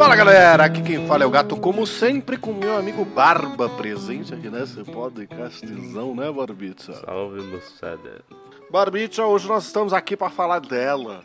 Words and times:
Fala 0.00 0.16
galera, 0.16 0.64
aqui 0.64 0.82
quem 0.82 1.06
fala 1.06 1.24
é 1.24 1.26
o 1.26 1.30
gato, 1.30 1.54
como 1.58 1.86
sempre, 1.86 2.38
com 2.38 2.54
meu 2.54 2.74
amigo 2.74 3.04
Barba 3.04 3.68
presente 3.68 4.32
aqui 4.32 4.48
nesse 4.48 4.82
podcastzão, 4.82 6.14
né, 6.14 6.32
Barbita? 6.32 6.94
Salve, 6.94 7.42
moçada. 7.42 8.24
Barbita, 8.70 9.22
hoje 9.26 9.46
nós 9.46 9.66
estamos 9.66 9.92
aqui 9.92 10.16
para 10.16 10.30
falar 10.30 10.60
dela, 10.60 11.22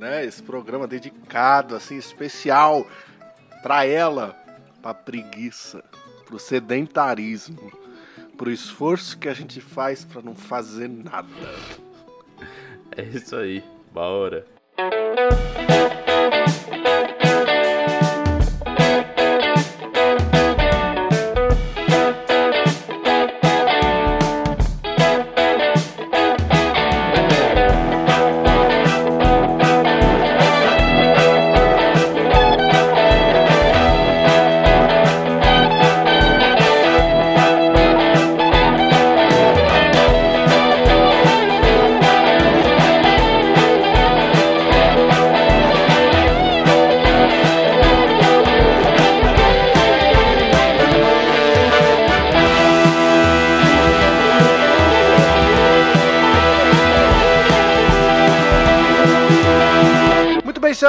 né? 0.00 0.26
Esse 0.26 0.42
programa 0.42 0.88
dedicado, 0.88 1.76
assim, 1.76 1.96
especial 1.96 2.84
para 3.62 3.86
ela, 3.86 4.36
pra 4.82 4.92
preguiça, 4.92 5.84
pro 6.26 6.40
sedentarismo, 6.40 7.70
pro 8.36 8.50
esforço 8.50 9.16
que 9.16 9.28
a 9.28 9.34
gente 9.34 9.60
faz 9.60 10.04
para 10.04 10.22
não 10.22 10.34
fazer 10.34 10.88
nada. 10.88 11.28
É 12.96 13.04
isso 13.04 13.36
aí, 13.36 13.62
bora. 13.92 14.44
Muito 16.82 17.11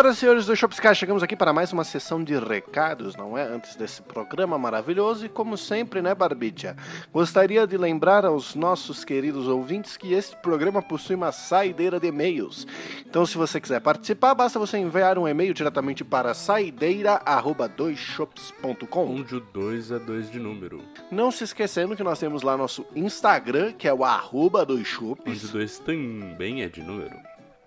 senhoras 0.03 0.17
e 0.17 0.19
senhores 0.19 0.45
do 0.45 0.55
Shopsky, 0.55 0.95
chegamos 0.95 1.23
aqui 1.23 1.35
para 1.35 1.51
mais 1.53 1.71
uma 1.71 1.83
sessão 1.85 2.21
de 2.21 2.37
recados, 2.37 3.15
não 3.15 3.37
é? 3.37 3.43
Antes 3.43 3.77
desse 3.77 4.01
programa 4.01 4.57
maravilhoso 4.57 5.25
e 5.25 5.29
como 5.29 5.57
sempre, 5.57 6.01
né, 6.01 6.13
Barbicha? 6.13 6.75
Gostaria 7.13 7.65
de 7.65 7.77
lembrar 7.77 8.25
aos 8.25 8.53
nossos 8.53 9.05
queridos 9.05 9.47
ouvintes 9.47 9.95
que 9.95 10.13
este 10.13 10.35
programa 10.37 10.81
possui 10.81 11.15
uma 11.15 11.31
saideira 11.31 12.01
de 12.01 12.07
e-mails. 12.07 12.67
Então, 13.07 13.25
se 13.25 13.37
você 13.37 13.61
quiser 13.61 13.79
participar, 13.79 14.35
basta 14.35 14.59
você 14.59 14.77
enviar 14.77 15.17
um 15.17 15.25
e-mail 15.25 15.53
diretamente 15.53 16.03
para 16.03 16.33
saideira@doisshops.com. 16.33 19.05
Onde 19.05 19.35
o 19.35 19.39
2 19.39 19.91
é 19.91 19.99
2 19.99 20.29
de 20.29 20.39
número. 20.39 20.83
Não 21.09 21.31
se 21.31 21.45
esquecendo 21.45 21.95
que 21.95 22.03
nós 22.03 22.19
temos 22.19 22.41
lá 22.41 22.57
nosso 22.57 22.85
Instagram, 22.93 23.71
que 23.71 23.87
é 23.87 23.93
o 23.93 24.03
arroba 24.03 24.65
dois 24.65 24.81
Onde 24.81 24.89
shops. 24.89 25.49
o 25.49 25.53
2 25.53 25.79
também 25.79 26.61
é 26.61 26.67
de 26.67 26.83
número. 26.83 27.15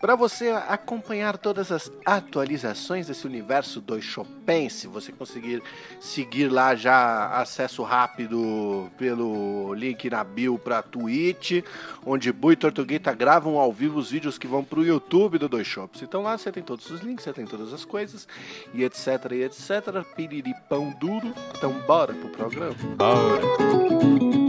Para 0.01 0.15
você 0.15 0.51
acompanhar 0.51 1.39
todas 1.39 1.73
as 1.73 1.91
atualizações 2.05 3.07
desse 3.07 3.27
universo 3.27 3.81
do 3.81 4.01
Chopense, 4.01 4.87
você 4.87 5.11
conseguir 5.11 5.63
seguir 5.99 6.49
lá 6.49 6.75
já 6.75 7.29
acesso 7.39 7.83
rápido 7.83 8.91
pelo 8.99 9.73
link 9.73 10.09
na 10.11 10.23
bio 10.23 10.59
para 10.59 10.83
Twitch, 10.83 11.65
onde 12.05 12.31
Bu 12.31 12.53
e 12.53 12.57
Tortuguita 12.57 13.15
gravam 13.15 13.59
ao 13.59 13.73
vivo 13.73 13.99
os 13.99 14.11
vídeos 14.11 14.37
que 14.37 14.47
vão 14.47 14.63
para 14.63 14.81
o 14.81 14.85
YouTube 14.85 15.39
do 15.39 15.49
Dois 15.49 15.67
Shops. 15.67 16.03
Então 16.03 16.23
lá 16.23 16.37
você 16.37 16.53
tem 16.53 16.63
todos 16.63 16.91
os 16.91 17.01
links, 17.01 17.25
você 17.25 17.33
tem 17.33 17.47
todas 17.47 17.73
as 17.73 17.85
coisas, 17.85 18.29
e 18.75 18.85
etc, 18.85 19.33
e 19.33 19.45
etc. 19.45 20.05
Piriripão 20.15 20.95
duro. 21.01 21.33
Então 21.57 21.73
bora 21.87 22.13
pro 22.13 22.29
programa. 22.29 22.77
Bora. 22.97 24.46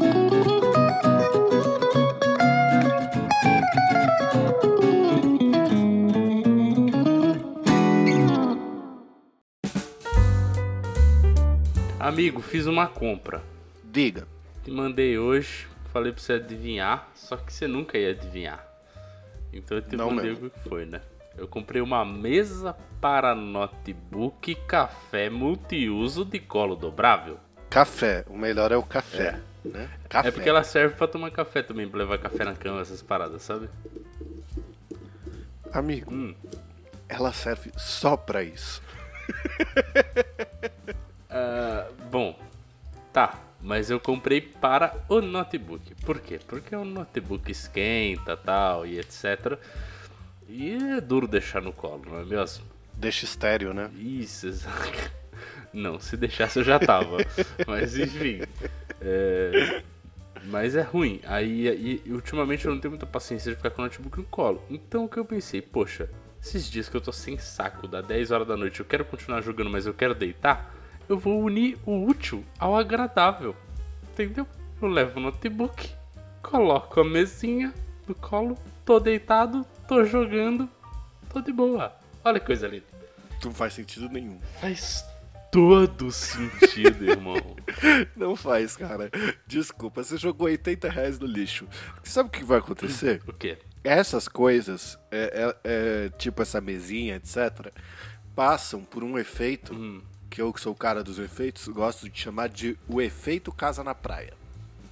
Amigo, 12.07 12.41
fiz 12.41 12.65
uma 12.65 12.87
compra. 12.87 13.41
Diga. 13.83 14.27
Te 14.63 14.71
mandei 14.71 15.17
hoje, 15.17 15.67
falei 15.91 16.11
pra 16.11 16.21
você 16.21 16.33
adivinhar, 16.33 17.09
só 17.15 17.35
que 17.37 17.51
você 17.51 17.67
nunca 17.67 17.97
ia 17.97 18.11
adivinhar. 18.11 18.65
Então 19.51 19.77
eu 19.77 19.81
te 19.81 19.95
Não 19.95 20.11
mandei 20.11 20.31
mesmo. 20.31 20.47
o 20.47 20.49
que 20.49 20.59
foi, 20.69 20.85
né? 20.85 21.01
Eu 21.37 21.47
comprei 21.47 21.81
uma 21.81 22.03
mesa 22.03 22.75
para 22.99 23.35
notebook 23.35 24.55
café 24.67 25.29
multiuso 25.29 26.25
de 26.25 26.39
colo 26.39 26.75
dobrável. 26.75 27.37
Café. 27.69 28.23
O 28.27 28.37
melhor 28.37 28.71
é 28.71 28.77
o 28.77 28.83
café. 28.83 29.39
Né? 29.63 29.89
Café. 30.09 30.29
É 30.29 30.31
porque 30.31 30.49
ela 30.49 30.63
serve 30.63 30.95
pra 30.95 31.07
tomar 31.07 31.29
café 31.31 31.61
também, 31.61 31.87
pra 31.87 31.99
levar 31.99 32.17
café 32.17 32.43
na 32.45 32.55
cama, 32.55 32.81
essas 32.81 33.01
paradas, 33.01 33.41
sabe? 33.41 33.69
Amigo, 35.73 36.13
Hum. 36.13 36.33
ela 37.09 37.33
serve 37.33 37.71
só 37.77 38.15
pra 38.15 38.41
isso. 38.43 38.81
Ah, 41.29 41.87
bom, 42.07 42.37
tá, 43.13 43.37
mas 43.61 43.89
eu 43.89 43.99
comprei 43.99 44.41
para 44.41 44.93
o 45.09 45.21
notebook. 45.21 45.93
Por 46.05 46.19
quê? 46.19 46.39
Porque 46.47 46.75
o 46.75 46.85
notebook 46.85 47.51
esquenta 47.51 48.35
tal 48.37 48.85
e 48.85 48.99
etc. 48.99 49.57
E 50.47 50.71
é 50.97 51.01
duro 51.01 51.27
deixar 51.27 51.61
no 51.61 51.73
colo, 51.73 52.03
não 52.07 52.19
é 52.19 52.25
mesmo? 52.25 52.65
Deixa 52.95 53.25
estéreo, 53.25 53.73
né? 53.73 53.89
Isso, 53.95 54.47
exato. 54.47 55.11
Não, 55.73 55.99
se 55.99 56.15
deixasse 56.17 56.59
eu 56.59 56.63
já 56.63 56.79
tava. 56.79 57.17
Mas 57.67 57.97
enfim. 57.97 58.41
é, 59.01 59.81
Mas 60.45 60.75
é 60.75 60.81
ruim. 60.81 61.19
Aí 61.25 61.67
e- 61.67 62.01
e 62.05 62.11
ultimamente 62.13 62.65
eu 62.65 62.73
não 62.73 62.79
tenho 62.79 62.91
muita 62.91 63.05
paciência 63.05 63.51
de 63.51 63.57
ficar 63.57 63.69
com 63.71 63.81
o 63.81 63.85
notebook 63.85 64.17
no 64.17 64.23
colo. 64.25 64.63
Então 64.69 65.05
o 65.05 65.09
que 65.09 65.17
eu 65.17 65.25
pensei, 65.25 65.61
poxa, 65.61 66.09
esses 66.41 66.69
dias 66.69 66.87
que 66.87 66.95
eu 66.95 67.01
tô 67.01 67.11
sem 67.11 67.37
saco, 67.37 67.87
dá 67.87 68.01
10 68.01 68.31
horas 68.31 68.47
da 68.47 68.55
noite, 68.55 68.79
eu 68.79 68.85
quero 68.85 69.03
continuar 69.05 69.41
jogando, 69.41 69.69
mas 69.69 69.85
eu 69.85 69.93
quero 69.93 70.15
deitar, 70.15 70.73
eu 71.09 71.17
vou 71.17 71.41
unir 71.41 71.77
o 71.85 72.05
útil 72.05 72.43
ao 72.59 72.75
agradável. 72.75 73.55
Entendeu? 74.13 74.47
Eu 74.81 74.87
levo 74.87 75.19
o 75.19 75.23
notebook, 75.23 75.89
coloco 76.41 76.99
a 76.99 77.03
mesinha 77.03 77.73
no 78.07 78.15
colo, 78.15 78.57
tô 78.85 78.99
deitado, 78.99 79.65
tô 79.87 80.03
jogando, 80.05 80.69
tô 81.31 81.41
de 81.41 81.51
boa. 81.51 81.95
Olha 82.23 82.39
que 82.39 82.45
coisa 82.45 82.67
linda. 82.67 82.85
Não 83.43 83.53
faz 83.53 83.73
sentido 83.73 84.09
nenhum. 84.09 84.39
Faz 84.59 85.05
todo 85.51 86.11
sentido, 86.11 87.05
irmão. 87.09 87.55
Não 88.15 88.35
faz, 88.35 88.75
cara. 88.75 89.09
Desculpa, 89.45 90.03
você 90.03 90.17
jogou 90.17 90.47
80 90.47 90.89
reais 90.89 91.19
no 91.19 91.25
lixo. 91.27 91.67
Sabe 92.03 92.29
o 92.29 92.31
que 92.31 92.43
vai 92.43 92.57
acontecer? 92.59 93.21
O 93.27 93.33
quê? 93.33 93.57
Essas 93.83 94.27
coisas, 94.27 94.97
é, 95.11 95.53
é- 95.63 96.05
é, 96.05 96.09
tipo 96.17 96.41
essa 96.41 96.59
mesinha, 96.59 97.15
etc., 97.15 97.71
passam 98.35 98.83
por 98.83 99.03
um 99.03 99.17
efeito 99.17 99.73
Hum. 99.73 100.01
Que 100.29 100.41
eu, 100.41 100.51
que 100.53 100.61
sou 100.61 100.73
o 100.73 100.75
cara 100.75 101.03
dos 101.03 101.19
efeitos, 101.19 101.67
gosto 101.67 102.09
de 102.09 102.19
chamar 102.19 102.49
de 102.49 102.77
o 102.87 103.01
efeito 103.01 103.51
casa 103.51 103.83
na 103.83 103.95
praia. 103.95 104.33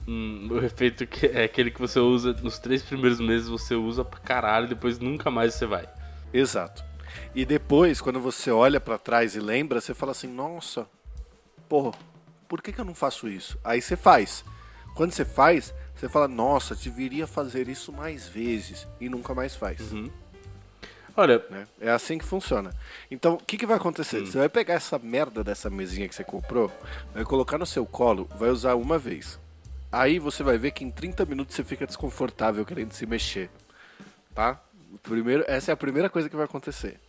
Hum, 0.07 0.47
o 0.51 0.63
efeito 0.63 1.07
que 1.07 1.25
é 1.25 1.44
aquele 1.44 1.72
que 1.72 1.79
você 1.79 2.00
usa 2.00 2.34
nos 2.34 2.59
três 2.59 2.84
primeiros 2.84 3.19
meses, 3.19 3.47
você 3.47 3.75
usa 3.75 4.06
pra 4.06 4.19
caralho, 4.19 4.68
depois 4.68 5.00
nunca 5.00 5.31
mais 5.31 5.56
você 5.56 5.66
vai. 5.66 5.90
Exato. 6.34 6.84
E 7.34 7.45
depois, 7.45 8.01
quando 8.01 8.19
você 8.19 8.51
olha 8.51 8.79
pra 8.79 8.97
trás 8.97 9.35
e 9.35 9.40
lembra, 9.40 9.81
você 9.81 9.94
fala 9.94 10.12
assim: 10.12 10.28
nossa, 10.28 10.88
porra, 11.68 11.97
por 12.47 12.62
que, 12.62 12.72
que 12.72 12.79
eu 12.79 12.85
não 12.85 12.95
faço 12.95 13.28
isso? 13.28 13.57
Aí 13.63 13.81
você 13.81 13.95
faz. 13.95 14.44
Quando 14.94 15.12
você 15.12 15.25
faz, 15.25 15.74
você 15.95 16.07
fala: 16.07 16.28
nossa, 16.28 16.75
deveria 16.75 17.25
fazer 17.25 17.68
isso 17.68 17.91
mais 17.91 18.28
vezes. 18.28 18.88
E 19.00 19.10
nunca 19.10 19.33
mais 19.33 19.56
faz. 19.56 19.80
Olha, 21.17 21.44
né? 21.50 21.65
É 21.79 21.89
assim 21.89 22.17
que 22.17 22.25
funciona. 22.25 22.73
Então, 23.09 23.35
o 23.35 23.38
que, 23.38 23.57
que 23.57 23.65
vai 23.65 23.77
acontecer? 23.77 24.19
Você 24.25 24.38
vai 24.38 24.50
pegar 24.50 24.73
essa 24.73 25.00
merda 25.00 25.44
dessa 25.44 25.69
mesinha 25.69 26.09
que 26.09 26.15
você 26.15 26.23
comprou, 26.23 26.69
vai 27.13 27.23
colocar 27.23 27.57
no 27.57 27.65
seu 27.65 27.85
colo, 27.85 28.27
vai 28.38 28.50
usar 28.50 28.75
uma 28.75 28.97
vez. 28.97 29.39
Aí 29.91 30.19
você 30.19 30.44
vai 30.44 30.57
ver 30.57 30.71
que 30.71 30.83
em 30.83 30.91
30 30.91 31.25
minutos 31.25 31.56
você 31.56 31.63
fica 31.63 31.88
desconfortável 31.88 32.65
querendo 32.65 32.91
se 32.91 33.06
mexer. 33.06 33.50
Tá? 34.33 34.59
Primeiro, 35.01 35.45
essa 35.47 35.71
é 35.71 35.73
a 35.73 35.77
primeira 35.77 36.09
coisa 36.09 36.29
que 36.29 36.35
vai 36.35 36.44
acontecer. 36.44 37.00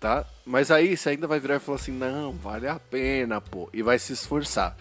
Tá? 0.00 0.24
Mas 0.46 0.70
aí 0.70 0.96
você 0.96 1.10
ainda 1.10 1.26
vai 1.26 1.38
virar 1.38 1.56
e 1.56 1.60
falar 1.60 1.76
assim: 1.76 1.92
não, 1.92 2.32
vale 2.32 2.66
a 2.66 2.78
pena, 2.78 3.40
pô. 3.42 3.68
E 3.74 3.82
vai 3.82 3.98
se 3.98 4.14
esforçar. 4.14 4.74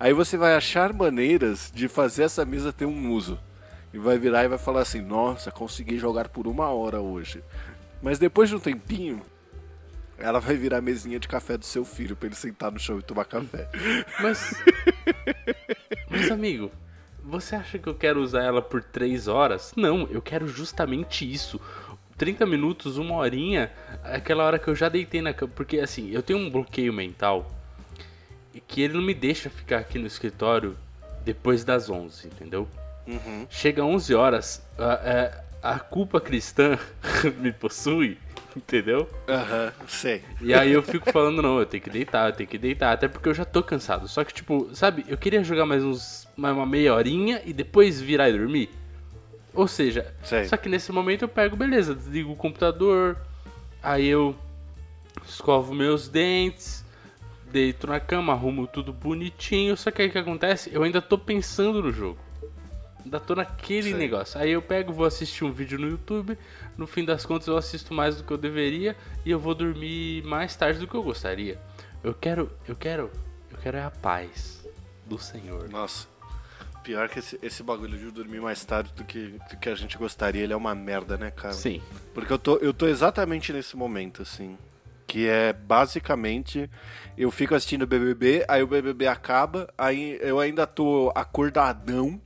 Aí 0.00 0.12
você 0.12 0.36
vai 0.36 0.56
achar 0.56 0.92
maneiras 0.92 1.70
de 1.72 1.86
fazer 1.86 2.24
essa 2.24 2.44
mesa 2.44 2.72
ter 2.72 2.86
um 2.86 3.12
uso. 3.12 3.38
E 3.92 3.98
vai 3.98 4.18
virar 4.18 4.44
e 4.44 4.48
vai 4.48 4.58
falar 4.58 4.80
assim: 4.80 5.02
nossa, 5.02 5.52
consegui 5.52 5.98
jogar 5.98 6.30
por 6.30 6.48
uma 6.48 6.68
hora 6.70 7.00
hoje. 7.00 7.44
Mas 8.02 8.18
depois 8.18 8.48
de 8.48 8.56
um 8.56 8.58
tempinho, 8.58 9.22
ela 10.18 10.40
vai 10.40 10.56
virar 10.56 10.78
a 10.78 10.82
mesinha 10.82 11.18
de 11.18 11.28
café 11.28 11.56
do 11.56 11.64
seu 11.64 11.84
filho 11.84 12.16
pra 12.16 12.26
ele 12.26 12.34
sentar 12.34 12.70
no 12.70 12.78
chão 12.78 12.98
e 12.98 13.02
tomar 13.02 13.24
café. 13.24 13.68
mas. 14.20 14.54
mas, 16.10 16.30
amigo, 16.30 16.70
você 17.22 17.54
acha 17.54 17.78
que 17.78 17.88
eu 17.88 17.94
quero 17.94 18.20
usar 18.20 18.42
ela 18.42 18.60
por 18.60 18.82
três 18.82 19.28
horas? 19.28 19.72
Não, 19.76 20.08
eu 20.10 20.20
quero 20.20 20.48
justamente 20.48 21.30
isso. 21.30 21.60
30 22.18 22.44
minutos, 22.44 22.98
uma 22.98 23.14
horinha, 23.16 23.72
é 24.04 24.16
aquela 24.16 24.44
hora 24.44 24.58
que 24.58 24.68
eu 24.68 24.74
já 24.74 24.88
deitei 24.88 25.22
na 25.22 25.32
cama. 25.32 25.52
Porque 25.54 25.78
assim, 25.78 26.10
eu 26.10 26.22
tenho 26.22 26.38
um 26.38 26.50
bloqueio 26.50 26.92
mental 26.92 27.50
que 28.66 28.82
ele 28.82 28.94
não 28.94 29.02
me 29.02 29.14
deixa 29.14 29.48
ficar 29.48 29.78
aqui 29.78 29.98
no 29.98 30.06
escritório 30.06 30.76
depois 31.24 31.64
das 31.64 31.88
11, 31.88 32.26
entendeu? 32.26 32.68
Uhum. 33.06 33.46
Chega 33.48 33.84
11 33.84 34.14
horas, 34.14 34.62
a, 34.78 34.92
a, 34.94 35.44
a 35.62 35.78
culpa 35.78 36.20
cristã 36.20 36.76
me 37.38 37.52
possui, 37.52 38.18
entendeu? 38.56 39.08
Aham, 39.28 39.72
sei. 39.86 40.22
E 40.40 40.52
aí 40.52 40.72
eu 40.72 40.82
fico 40.82 41.10
falando, 41.10 41.40
não, 41.40 41.60
eu 41.60 41.66
tenho 41.66 41.82
que 41.82 41.90
deitar, 41.90 42.28
eu 42.28 42.32
tenho 42.32 42.48
que 42.48 42.58
deitar, 42.58 42.92
até 42.92 43.06
porque 43.06 43.28
eu 43.28 43.34
já 43.34 43.44
tô 43.44 43.62
cansado. 43.62 44.08
Só 44.08 44.24
que, 44.24 44.34
tipo, 44.34 44.68
sabe, 44.74 45.04
eu 45.08 45.16
queria 45.16 45.44
jogar 45.44 45.64
mais 45.64 45.84
uns 45.84 46.28
mais 46.36 46.56
uma 46.56 46.66
meia 46.66 46.94
horinha 46.94 47.40
e 47.44 47.52
depois 47.52 48.00
virar 48.00 48.28
e 48.28 48.36
dormir. 48.36 48.70
Ou 49.54 49.68
seja, 49.68 50.12
Sei. 50.24 50.46
só 50.46 50.56
que 50.56 50.68
nesse 50.68 50.90
momento 50.90 51.22
eu 51.22 51.28
pego, 51.28 51.54
beleza, 51.54 51.94
desligo 51.94 52.32
o 52.32 52.36
computador, 52.36 53.18
aí 53.82 54.08
eu 54.08 54.34
escovo 55.26 55.74
meus 55.74 56.08
dentes, 56.08 56.84
deito 57.52 57.86
na 57.86 58.00
cama, 58.00 58.32
arrumo 58.32 58.66
tudo 58.66 58.92
bonitinho. 58.92 59.76
Só 59.76 59.90
que 59.90 60.02
aí 60.02 60.08
o 60.08 60.10
que 60.10 60.18
acontece? 60.18 60.70
Eu 60.72 60.82
ainda 60.82 61.02
tô 61.02 61.18
pensando 61.18 61.82
no 61.82 61.92
jogo. 61.92 62.18
Ainda 63.04 63.18
tô 63.18 63.34
naquele 63.34 63.90
Sei. 63.90 63.94
negócio. 63.94 64.40
Aí 64.40 64.50
eu 64.52 64.62
pego, 64.62 64.92
vou 64.92 65.06
assistir 65.06 65.44
um 65.44 65.52
vídeo 65.52 65.78
no 65.78 65.88
YouTube. 65.88 66.38
No 66.76 66.86
fim 66.86 67.04
das 67.04 67.26
contas, 67.26 67.48
eu 67.48 67.56
assisto 67.56 67.92
mais 67.92 68.16
do 68.16 68.24
que 68.24 68.32
eu 68.32 68.38
deveria 68.38 68.96
e 69.24 69.30
eu 69.30 69.38
vou 69.38 69.54
dormir 69.54 70.22
mais 70.24 70.54
tarde 70.54 70.78
do 70.78 70.86
que 70.86 70.94
eu 70.94 71.02
gostaria. 71.02 71.58
Eu 72.02 72.14
quero, 72.14 72.50
eu 72.66 72.76
quero, 72.76 73.10
eu 73.50 73.58
quero 73.58 73.76
é 73.76 73.82
a 73.82 73.90
paz 73.90 74.66
do 75.06 75.18
Senhor. 75.18 75.68
Nossa. 75.68 76.08
Pior 76.82 77.08
que 77.08 77.20
esse, 77.20 77.38
esse 77.42 77.62
bagulho 77.62 77.96
de 77.96 78.10
dormir 78.10 78.40
mais 78.40 78.64
tarde 78.64 78.92
do 78.94 79.04
que, 79.04 79.38
do 79.48 79.56
que 79.56 79.68
a 79.68 79.74
gente 79.74 79.96
gostaria, 79.96 80.42
ele 80.42 80.52
é 80.52 80.56
uma 80.56 80.74
merda, 80.74 81.16
né, 81.16 81.30
cara? 81.30 81.54
Sim. 81.54 81.80
Porque 82.12 82.32
eu 82.32 82.38
tô, 82.38 82.56
eu 82.56 82.74
tô 82.74 82.88
exatamente 82.88 83.52
nesse 83.52 83.76
momento, 83.76 84.22
assim. 84.22 84.58
Que 85.06 85.28
é 85.28 85.52
basicamente 85.52 86.68
eu 87.16 87.30
fico 87.30 87.54
assistindo 87.54 87.82
o 87.82 87.86
BBB, 87.86 88.44
aí 88.48 88.62
o 88.62 88.66
BBB 88.66 89.06
acaba, 89.06 89.72
aí 89.76 90.18
eu 90.20 90.40
ainda 90.40 90.66
tô 90.66 91.12
acordadão, 91.14 92.20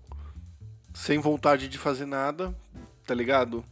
sem 0.96 1.18
vontade 1.18 1.68
de 1.68 1.76
fazer 1.76 2.06
nada, 2.06 2.56
tá 3.06 3.14
ligado? 3.14 3.62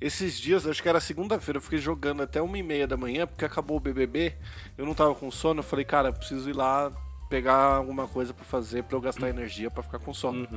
Esses 0.00 0.36
dias, 0.38 0.66
acho 0.66 0.82
que 0.82 0.88
era 0.88 0.98
segunda-feira, 0.98 1.58
eu 1.58 1.62
fiquei 1.62 1.78
jogando 1.78 2.24
até 2.24 2.42
uma 2.42 2.58
e 2.58 2.62
meia 2.62 2.88
da 2.88 2.96
manhã, 2.96 3.24
porque 3.24 3.44
acabou 3.44 3.76
o 3.76 3.80
BBB, 3.80 4.34
eu 4.76 4.84
não 4.84 4.92
tava 4.92 5.14
com 5.14 5.30
sono, 5.30 5.60
eu 5.60 5.64
falei, 5.64 5.84
cara, 5.84 6.08
eu 6.08 6.12
preciso 6.12 6.50
ir 6.50 6.52
lá 6.54 6.90
pegar 7.30 7.76
alguma 7.76 8.08
coisa 8.08 8.34
pra 8.34 8.44
fazer, 8.44 8.82
pra 8.82 8.96
eu 8.96 9.00
gastar 9.00 9.28
energia 9.28 9.70
pra 9.70 9.82
ficar 9.82 10.00
com 10.00 10.12
sono. 10.12 10.48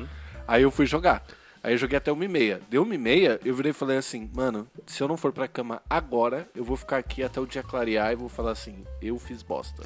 Aí 0.48 0.64
eu 0.64 0.72
fui 0.72 0.88
jogar. 0.88 1.24
Aí 1.64 1.74
eu 1.74 1.78
joguei 1.78 1.98
até 1.98 2.12
uma 2.12 2.26
e 2.26 2.28
meia. 2.28 2.60
Deu 2.70 2.82
uma 2.82 2.96
e 2.96 2.98
meia, 2.98 3.40
eu 3.46 3.54
virei 3.54 3.70
e 3.70 3.74
falei 3.74 3.98
assim, 3.98 4.30
mano, 4.34 4.68
se 4.88 5.04
eu 5.04 5.08
não 5.08 5.16
for 5.16 5.32
pra 5.32 5.48
cama 5.48 5.80
agora, 5.88 6.50
eu 6.56 6.64
vou 6.64 6.76
ficar 6.76 6.98
aqui 6.98 7.22
até 7.22 7.40
o 7.40 7.46
dia 7.46 7.62
clarear 7.62 8.12
e 8.12 8.16
vou 8.16 8.30
falar 8.30 8.52
assim, 8.52 8.84
eu 9.00 9.18
fiz 9.20 9.44
bosta. 9.44 9.84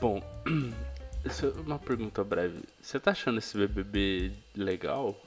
Bom, 0.00 0.22
uma 1.66 1.78
pergunta 1.78 2.22
breve. 2.24 2.60
Você 2.80 2.98
tá 2.98 3.10
achando 3.12 3.38
esse 3.38 3.56
BBB 3.56 4.32
legal? 4.56 5.18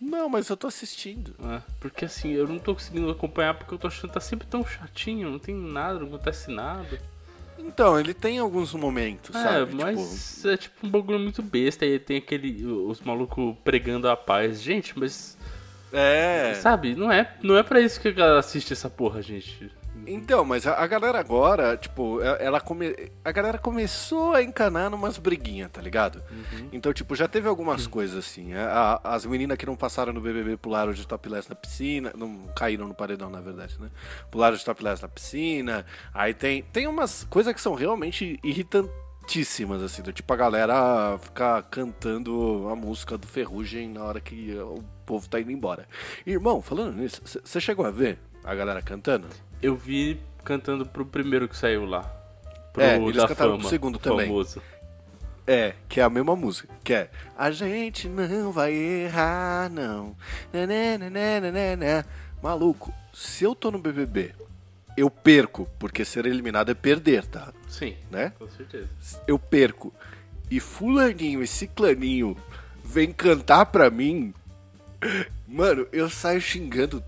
Não, 0.00 0.28
mas 0.28 0.48
eu 0.48 0.56
tô 0.56 0.66
assistindo. 0.66 1.34
É, 1.44 1.60
porque 1.78 2.04
assim, 2.06 2.32
eu 2.32 2.48
não 2.48 2.58
tô 2.58 2.74
conseguindo 2.74 3.10
acompanhar 3.10 3.54
porque 3.54 3.74
eu 3.74 3.78
tô 3.78 3.86
achando 3.86 4.08
que 4.08 4.14
tá 4.14 4.20
sempre 4.20 4.46
tão 4.46 4.64
chatinho, 4.64 5.30
não 5.30 5.38
tem 5.38 5.54
nada, 5.54 5.98
não 5.98 6.06
acontece 6.06 6.50
nada. 6.50 7.00
Então, 7.58 8.00
ele 8.00 8.14
tem 8.14 8.38
alguns 8.38 8.72
momentos, 8.72 9.36
É, 9.36 9.42
sabe? 9.42 9.74
mas 9.74 10.44
é 10.46 10.56
tipo 10.56 10.86
um 10.86 10.90
bagulho 10.90 11.18
muito 11.18 11.42
besta. 11.42 11.84
Aí 11.84 11.98
tem 11.98 12.16
aquele. 12.16 12.64
Os 12.64 13.00
malucos 13.02 13.54
pregando 13.62 14.08
a 14.08 14.16
paz. 14.16 14.62
Gente, 14.62 14.98
mas. 14.98 15.36
Tipo, 15.84 15.96
é. 15.96 16.54
Sabe, 16.54 16.94
não 16.94 17.12
é, 17.12 17.36
não 17.42 17.56
é 17.56 17.62
pra 17.62 17.80
isso 17.80 18.00
que 18.00 18.08
a 18.08 18.12
galera 18.12 18.38
assiste 18.38 18.72
essa 18.72 18.88
porra, 18.88 19.20
gente. 19.20 19.70
Então, 20.06 20.44
mas 20.44 20.66
a, 20.66 20.74
a 20.82 20.86
galera 20.86 21.18
agora, 21.20 21.76
tipo, 21.76 22.20
e- 22.20 22.42
ela 22.44 22.60
come... 22.60 22.94
a 23.24 23.32
galera 23.32 23.58
começou 23.58 24.32
a 24.32 24.42
encanar 24.42 24.90
numas 24.90 25.18
briguinhas, 25.18 25.70
tá 25.70 25.80
ligado? 25.80 26.22
Então, 26.72 26.92
tipo, 26.92 27.14
já 27.14 27.28
teve 27.28 27.48
algumas 27.48 27.86
coisas 27.86 28.16
assim. 28.18 28.52
A- 28.54 29.00
a- 29.04 29.14
as 29.14 29.24
meninas 29.26 29.56
que 29.56 29.66
não 29.66 29.76
passaram 29.76 30.12
no 30.12 30.20
BBB 30.20 30.56
pularam 30.56 30.92
de 30.92 31.06
topless 31.06 31.48
na 31.48 31.54
piscina, 31.54 32.12
não 32.16 32.46
caíram 32.56 32.88
no 32.88 32.94
paredão, 32.94 33.30
na 33.30 33.40
verdade, 33.40 33.76
né? 33.80 33.88
Pularam 34.30 34.56
de 34.56 34.64
topless 34.64 35.02
na 35.02 35.08
piscina. 35.08 35.84
Aí 36.14 36.34
tem 36.34 36.62
tem 36.62 36.86
umas 36.86 37.24
coisas 37.24 37.52
que 37.54 37.60
são 37.60 37.74
realmente 37.74 38.38
irritantíssimas 38.42 39.82
assim, 39.82 40.02
do 40.02 40.12
tipo 40.12 40.32
a 40.32 40.36
galera 40.36 41.18
ficar 41.18 41.62
cantando 41.64 42.68
a 42.70 42.76
música 42.76 43.16
do 43.16 43.26
Ferrugem 43.26 43.88
na 43.88 44.02
hora 44.04 44.20
que 44.20 44.54
o 44.58 44.82
povo 45.06 45.28
tá 45.28 45.40
indo 45.40 45.50
embora. 45.52 45.86
Irmão, 46.26 46.60
falando 46.62 46.94
nisso, 46.96 47.20
você 47.44 47.60
chegou 47.60 47.84
a 47.86 47.90
ver 47.90 48.18
a 48.44 48.54
galera 48.54 48.80
cantando? 48.82 49.26
Eu 49.62 49.76
vi 49.76 50.20
cantando 50.44 50.86
pro 50.86 51.04
primeiro 51.04 51.48
que 51.48 51.56
saiu 51.56 51.84
lá. 51.84 52.02
Pro 52.72 52.82
É, 52.82 52.96
eles 52.96 53.16
da 53.16 53.28
cantaram 53.28 53.50
fama, 53.52 53.60
pro 53.60 53.68
segundo 53.68 53.98
também. 53.98 54.26
famoso. 54.26 54.62
É, 55.46 55.74
que 55.88 56.00
é 56.00 56.02
a 56.04 56.10
mesma 56.10 56.36
música. 56.36 56.68
Que 56.84 56.94
é 56.94 57.10
A 57.36 57.50
gente 57.50 58.08
não 58.08 58.52
vai 58.52 58.72
errar, 58.72 59.68
não. 59.70 60.14
Nananana. 60.52 62.06
Maluco, 62.42 62.92
se 63.12 63.44
eu 63.44 63.54
tô 63.54 63.70
no 63.70 63.78
BBB, 63.78 64.32
eu 64.96 65.10
perco, 65.10 65.68
porque 65.78 66.04
ser 66.04 66.24
eliminado 66.26 66.70
é 66.70 66.74
perder, 66.74 67.26
tá? 67.26 67.52
Sim, 67.68 67.96
Né? 68.10 68.32
com 68.38 68.48
certeza. 68.48 68.88
Eu 69.26 69.38
perco. 69.38 69.92
E 70.50 70.58
fulaninho 70.60 71.42
e 71.42 71.46
ciclaninho 71.46 72.36
vem 72.84 73.12
cantar 73.12 73.66
pra 73.66 73.90
mim. 73.90 74.32
Mano, 75.46 75.86
eu 75.92 76.08
saio 76.10 76.40
xingando 76.40 77.02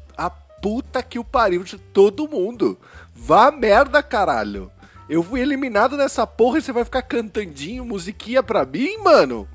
puta 0.62 1.02
que 1.02 1.18
o 1.18 1.24
pariu 1.24 1.64
de 1.64 1.76
todo 1.76 2.28
mundo. 2.28 2.78
Vá 3.14 3.50
merda, 3.50 4.02
caralho. 4.02 4.70
Eu 5.08 5.22
fui 5.22 5.40
eliminado 5.40 5.96
nessa 5.96 6.26
porra 6.26 6.58
e 6.58 6.62
você 6.62 6.72
vai 6.72 6.84
ficar 6.84 7.02
cantandinho, 7.02 7.84
musiquinha 7.84 8.42
pra 8.42 8.64
mim, 8.64 8.96
mano? 8.98 9.46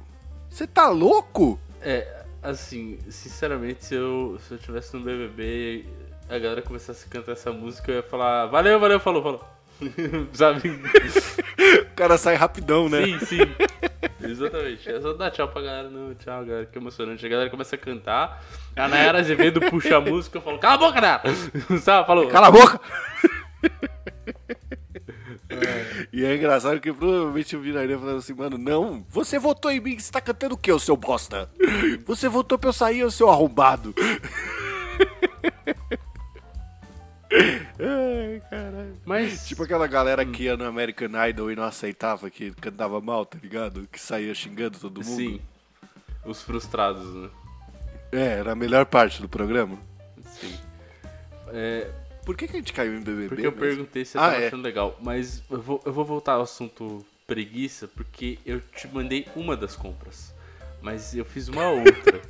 Você 0.49 0.67
tá 0.67 0.89
louco? 0.89 1.59
É, 1.81 2.23
assim, 2.43 2.99
sinceramente, 3.09 3.85
se 3.85 3.95
eu, 3.95 4.37
se 4.45 4.53
eu 4.53 4.57
tivesse 4.57 4.95
no 4.95 5.03
BBB 5.03 5.85
e 5.85 5.85
a 6.29 6.37
galera 6.37 6.61
começasse 6.61 7.05
a 7.07 7.09
cantar 7.09 7.31
essa 7.31 7.51
música, 7.51 7.89
eu 7.89 7.95
ia 7.95 8.03
falar 8.03 8.47
valeu, 8.47 8.79
valeu, 8.79 8.99
falou, 8.99 9.23
falou. 9.23 9.43
Sabe? 10.33 10.69
O 11.57 11.95
cara 11.97 12.15
sai 12.19 12.35
rapidão, 12.35 12.87
né? 12.87 13.03
Sim, 13.03 13.19
sim. 13.25 13.39
Exatamente. 14.21 14.89
É 14.89 15.01
só 15.01 15.13
dar 15.13 15.31
tchau 15.31 15.47
pra 15.47 15.61
galera. 15.61 15.89
Não, 15.89 16.13
tchau, 16.15 16.45
galera. 16.45 16.65
Que 16.65 16.77
emocionante. 16.77 17.25
A 17.25 17.29
galera 17.29 17.49
começa 17.49 17.75
a 17.75 17.79
cantar. 17.79 18.43
A 18.75 18.87
Nayara 18.87 19.19
Azevedo 19.19 19.59
puxa 19.61 19.97
a 19.97 20.01
música. 20.01 20.37
Eu 20.37 20.41
falo, 20.41 20.59
cala 20.59 20.75
a 20.75 20.77
boca, 20.77 21.01
Nayara. 21.01 21.23
Sabe? 21.81 22.07
Falou. 22.07 22.27
Cala 22.27 22.47
a 22.47 22.51
boca! 22.51 22.79
E 26.11 26.23
é 26.23 26.35
engraçado 26.35 26.79
que 26.79 26.91
provavelmente 26.91 27.55
eu 27.55 27.61
viraria 27.61 27.97
falando 27.97 28.17
assim, 28.17 28.33
mano, 28.33 28.57
não, 28.57 29.05
você 29.09 29.39
votou 29.39 29.71
em 29.71 29.79
mim, 29.79 29.97
você 29.97 30.11
tá 30.11 30.21
cantando 30.21 30.55
o 30.55 30.57
quê, 30.57 30.71
ô 30.71 30.79
seu 30.79 30.95
bosta? 30.95 31.49
Você 32.05 32.29
votou 32.29 32.57
pra 32.57 32.69
eu 32.69 32.73
sair, 32.73 33.03
ô 33.03 33.11
seu 33.11 33.29
arrombado? 33.29 33.93
Ai, 37.31 38.41
caralho. 38.49 38.93
Mas, 39.05 39.47
Tipo 39.47 39.63
aquela 39.63 39.87
galera 39.87 40.25
que 40.25 40.43
ia 40.43 40.55
no 40.57 40.65
American 40.65 41.09
Idol 41.27 41.51
e 41.51 41.55
não 41.55 41.63
aceitava 41.63 42.29
que 42.29 42.51
cantava 42.51 42.99
mal, 43.01 43.25
tá 43.25 43.37
ligado? 43.41 43.87
Que 43.91 43.99
saía 43.99 44.33
xingando 44.33 44.77
todo 44.79 45.03
mundo. 45.03 45.15
sim. 45.15 45.41
Os 46.25 46.41
frustrados, 46.41 47.05
né? 47.13 47.29
É, 48.11 48.39
era 48.39 48.51
a 48.51 48.55
melhor 48.55 48.85
parte 48.85 49.21
do 49.21 49.29
programa. 49.29 49.77
Sim. 50.25 50.57
É, 51.49 51.89
Por 52.25 52.35
que, 52.35 52.47
que 52.47 52.53
a 52.57 52.59
gente 52.59 52.73
caiu 52.73 52.95
em 52.97 53.01
BBB? 53.01 53.27
porque 53.29 53.47
eu 53.47 53.51
mesmo? 53.51 53.59
perguntei 53.65 54.03
se 54.05 54.11
você 54.13 54.17
Ah, 54.17 54.21
tava 54.31 54.35
é. 54.43 54.47
achando 54.47 54.63
legal. 54.63 54.97
Mas 55.01 55.41
eu 55.49 55.61
vou, 55.61 55.81
eu 55.85 55.93
vou 55.93 56.03
voltar 56.05 56.33
ao 56.33 56.41
assunto 56.41 57.05
preguiça, 57.25 57.87
porque 57.87 58.39
eu 58.45 58.59
te 58.59 58.87
mandei 58.87 59.25
uma 59.35 59.55
das 59.55 59.75
compras. 59.75 60.33
Mas 60.87 61.13
eu 61.13 61.25
fiz 61.25 61.49
uma 61.49 61.67
outra. 61.69 62.21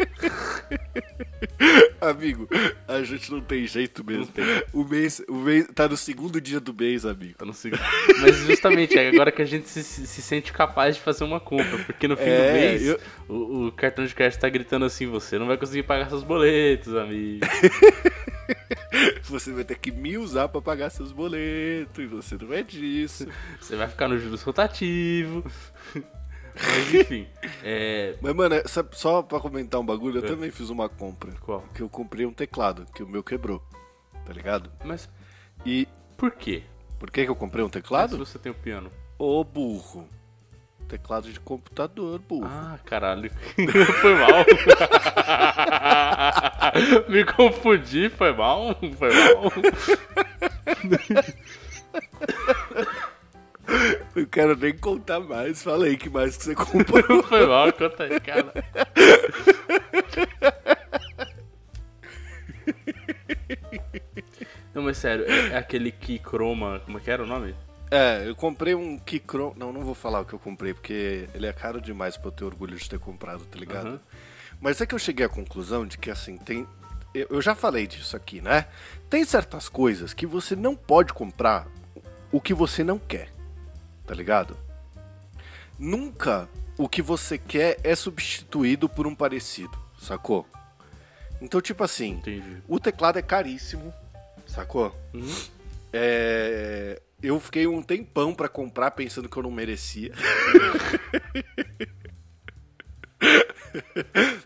Amigo, 2.01 2.47
a 2.87 3.03
gente 3.03 3.31
não 3.31 3.39
tem 3.39 3.67
jeito 3.67 4.03
mesmo. 4.03 4.25
Tem. 4.27 4.43
O 4.73 4.83
mês, 4.83 5.21
o 5.27 5.35
mês 5.35 5.67
tá 5.75 5.87
no 5.87 5.95
segundo 5.95 6.41
dia 6.41 6.59
do 6.59 6.73
mês, 6.73 7.05
amigo. 7.05 7.35
Eu 7.39 7.45
não 7.45 7.53
sei. 7.53 7.71
Mas 8.19 8.35
justamente 8.37 8.97
é 8.97 9.09
agora 9.09 9.31
que 9.31 9.41
a 9.41 9.45
gente 9.45 9.69
se, 9.69 9.83
se- 9.83 10.07
se 10.07 10.21
sente 10.23 10.51
capaz 10.51 10.95
de 10.95 11.01
fazer 11.01 11.23
uma 11.23 11.39
compra. 11.39 11.77
Porque 11.85 12.07
no 12.07 12.17
fim 12.17 12.23
É, 12.23 12.47
do 12.47 12.53
mês, 12.53 12.85
eu- 12.85 12.99
o, 13.29 13.67
o 13.67 13.71
cartão 13.71 14.05
de 14.05 14.15
crédito 14.15 14.39
tá 14.39 14.49
gritando 14.49 14.85
assim: 14.85 15.05
você 15.05 15.37
não 15.37 15.45
vai 15.45 15.57
conseguir 15.57 15.83
pagar 15.83 16.09
seus 16.09 16.23
boletos, 16.23 16.95
amigo. 16.95 17.45
Você 19.23 19.51
vai 19.51 19.63
ter 19.65 19.77
que 19.77 19.91
me 19.91 20.17
usar 20.17 20.47
pra 20.47 20.61
pagar 20.61 20.89
seus 20.89 21.11
boletos, 21.11 22.01
e 22.03 22.07
você 22.07 22.37
não 22.41 22.53
é 22.53 22.63
disso. 22.63 23.27
Você 23.59 23.75
vai 23.75 23.87
ficar 23.87 24.07
no 24.07 24.17
juros 24.17 24.41
rotativo. 24.41 25.43
Mas 26.61 26.93
enfim. 26.93 27.25
É. 27.63 28.15
Mas, 28.21 28.33
mano, 28.35 28.55
é- 28.55 28.63
só- 28.91 29.21
pra 29.21 29.39
comentar 29.39 29.79
um 29.79 29.85
bagulho, 29.85 30.19
eu 30.19 30.25
É. 30.25 30.27
também 30.27 30.51
fiz 30.51 30.69
uma 30.69 30.89
compra. 30.89 31.31
Qual? 31.41 31.61
Que 31.73 31.81
eu 31.81 31.89
comprei 31.89 32.25
um 32.25 32.33
teclado, 32.33 32.85
que 32.93 33.01
o 33.03 33.07
meu 33.07 33.23
quebrou. 33.23 33.61
Tá 34.25 34.33
ligado? 34.33 34.69
Mas 34.83 35.07
E 35.65 35.87
por 36.17 36.31
quê? 36.31 36.63
por 36.99 37.09
que, 37.11 37.23
que 37.25 37.31
eu 37.31 37.35
comprei 37.35 37.63
um 37.63 37.69
teclado? 37.69 38.17
você 38.17 38.37
tem 38.39 38.51
o 38.51 38.55
piano. 38.55 38.89
Ô 39.17 39.43
burro. 39.43 40.07
Teclado 40.87 41.31
de 41.31 41.39
computador, 41.39 42.19
burro. 42.19 42.45
Ah, 42.45 42.79
caralho. 42.85 43.29
Foi 44.01 44.15
mal. 44.15 44.45
Me 47.09 47.25
confundi, 47.25 48.09
foi 48.09 48.33
mal, 48.33 48.73
foi 48.97 49.09
mal. 49.09 49.51
Não 54.15 54.25
quero 54.25 54.55
nem 54.55 54.75
contar 54.77 55.19
mais. 55.19 55.61
Fala 55.61 55.85
aí 55.85 55.97
que 55.97 56.09
mais 56.09 56.37
que 56.37 56.43
você 56.45 56.55
comprou. 56.55 57.23
Foi 57.23 57.45
mal, 57.45 57.71
conta 57.73 58.03
aí, 58.03 58.19
cara. 58.19 58.53
Não, 64.73 64.83
mas 64.83 64.97
sério, 64.97 65.25
é, 65.27 65.49
é 65.49 65.57
aquele 65.57 65.91
que 65.91 66.19
croma. 66.19 66.79
Como 66.85 66.97
é 66.97 67.01
que 67.01 67.11
era 67.11 67.23
o 67.23 67.27
nome? 67.27 67.55
É, 67.89 68.27
eu 68.27 68.35
comprei 68.35 68.75
um 68.75 68.97
Kikron. 68.99 69.53
Não, 69.57 69.71
não 69.73 69.81
vou 69.81 69.95
falar 69.95 70.21
o 70.21 70.25
que 70.25 70.33
eu 70.33 70.39
comprei, 70.39 70.73
porque 70.73 71.27
ele 71.33 71.47
é 71.47 71.53
caro 71.53 71.81
demais 71.81 72.17
pra 72.17 72.27
eu 72.27 72.31
ter 72.31 72.45
orgulho 72.45 72.75
de 72.75 72.89
ter 72.89 72.99
comprado, 72.99 73.45
tá 73.45 73.57
ligado? 73.57 73.87
Uhum. 73.87 73.99
Mas 74.59 74.81
é 74.81 74.85
que 74.85 74.93
eu 74.93 74.99
cheguei 74.99 75.25
à 75.25 75.29
conclusão 75.29 75.85
de 75.85 75.97
que, 75.97 76.09
assim, 76.09 76.37
tem. 76.37 76.67
Eu 77.13 77.41
já 77.41 77.55
falei 77.55 77.87
disso 77.87 78.15
aqui, 78.15 78.41
né? 78.41 78.67
Tem 79.09 79.25
certas 79.25 79.69
coisas 79.69 80.13
que 80.13 80.27
você 80.27 80.55
não 80.55 80.75
pode 80.75 81.13
comprar 81.13 81.67
o 82.31 82.39
que 82.41 82.53
você 82.53 82.83
não 82.83 82.99
quer, 82.99 83.29
tá 84.07 84.15
ligado? 84.15 84.57
Nunca 85.77 86.49
o 86.77 86.89
que 86.89 87.01
você 87.01 87.37
quer 87.37 87.77
é 87.83 87.93
substituído 87.93 88.87
por 88.89 89.05
um 89.05 89.13
parecido, 89.13 89.77
sacou? 89.99 90.47
Então, 91.39 91.61
tipo 91.61 91.83
assim, 91.83 92.13
Entendi. 92.13 92.63
o 92.67 92.79
teclado 92.79 93.19
é 93.19 93.21
caríssimo, 93.21 93.93
sacou? 94.47 94.95
É, 95.93 96.99
Eu 97.21 97.39
fiquei 97.39 97.67
um 97.67 97.81
tempão 97.81 98.33
pra 98.33 98.47
comprar 98.49 98.91
pensando 98.91 99.29
que 99.29 99.37
eu 99.37 99.43
não 99.43 99.51
merecia. 99.51 100.13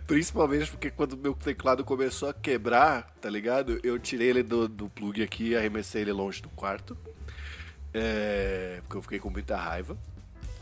Principalmente 0.08 0.72
porque 0.72 0.89
quando 0.89 1.18
meu 1.18 1.34
teclado 1.34 1.84
começou 1.84 2.30
a 2.30 2.34
quebrar, 2.34 3.13
tá 3.22 3.30
ligado? 3.30 3.80
Eu 3.84 3.98
tirei 4.00 4.30
ele 4.30 4.44
do, 4.44 4.68
do 4.68 4.89
plug 4.89 5.22
aqui 5.24 5.50
e 5.50 5.56
arremessei 5.56 6.01
ele 6.01 6.12
longe 6.12 6.41
do 6.41 6.50
quarto. 6.50 6.98
É, 7.94 8.80
porque 8.82 8.98
eu 8.98 9.02
fiquei 9.02 9.20
com 9.20 9.30
muita 9.30 9.56
raiva. 9.56 9.98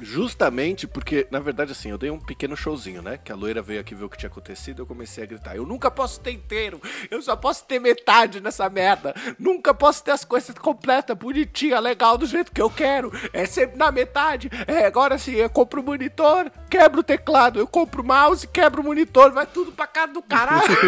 Justamente 0.02 0.88
porque, 0.88 1.28
na 1.30 1.40
verdade, 1.40 1.74
assim, 1.74 1.90
eu 1.90 1.98
dei 1.98 2.10
um 2.10 2.20
pequeno 2.20 2.56
showzinho, 2.56 3.02
né? 3.02 3.20
Que 3.22 3.32
a 3.32 3.36
loira 3.36 3.62
veio 3.62 3.82
aqui 3.82 3.94
ver 3.94 4.06
o 4.06 4.10
que 4.10 4.18
tinha 4.18 4.30
acontecido 4.30 4.82
eu 4.82 4.86
comecei 4.86 5.24
a 5.24 5.28
gritar. 5.28 5.56
Eu 5.56 5.66
nunca 5.66 5.92
posso 5.92 6.22
ter 6.22 6.32
inteiro, 6.32 6.82
eu 7.12 7.22
só 7.22 7.36
posso 7.36 7.66
ter 7.66 7.80
metade 7.80 8.40
nessa 8.40 8.70
merda. 8.70 9.14
Nunca 9.38 9.74
posso 9.74 10.04
ter 10.04 10.12
as 10.12 10.24
coisas 10.24 10.56
completas, 10.58 11.18
bonitinha, 11.18 11.80
legal, 11.80 12.18
do 12.18 12.26
jeito 12.26 12.52
que 12.52 12.62
eu 12.62 12.70
quero. 12.70 13.12
É 13.34 13.46
sempre 13.46 13.78
na 13.78 13.92
metade. 13.92 14.50
É, 14.68 14.86
agora 14.86 15.18
sim, 15.18 15.34
eu 15.34 15.50
compro 15.50 15.82
o 15.82 15.84
monitor, 15.84 16.50
quebro 16.70 17.02
o 17.02 17.04
teclado, 17.04 17.60
eu 17.60 17.68
compro 17.68 18.02
o 18.02 18.06
mouse, 18.06 18.48
quebro 18.48 18.82
o 18.82 18.86
monitor, 18.86 19.32
vai 19.32 19.46
tudo 19.46 19.72
pra 19.72 19.86
casa 19.86 20.14
do 20.14 20.22
caralho. 20.22 20.70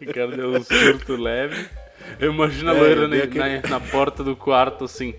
O 0.00 0.12
cara 0.12 0.36
deu 0.36 0.52
um 0.52 0.62
surto 0.62 1.16
leve. 1.16 1.68
Eu 2.18 2.32
imagino 2.32 2.70
a 2.70 2.74
É, 2.74 2.78
loira 2.80 3.08
dei 3.08 3.18
na, 3.18 3.24
aquele- 3.24 3.60
na- 3.62 3.68
na 3.68 3.80
porta 3.80 4.22
do 4.24 4.34
quarto 4.36 4.84
assim. 4.84 5.14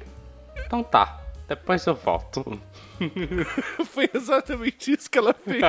Então 0.66 0.84
tá, 0.84 1.20
depois 1.48 1.86
eu 1.86 1.96
volto. 1.96 2.60
Foi 3.92 4.10
exatamente 4.14 4.92
isso 4.92 5.10
que 5.10 5.18
ela 5.18 5.34
fez. 5.34 5.62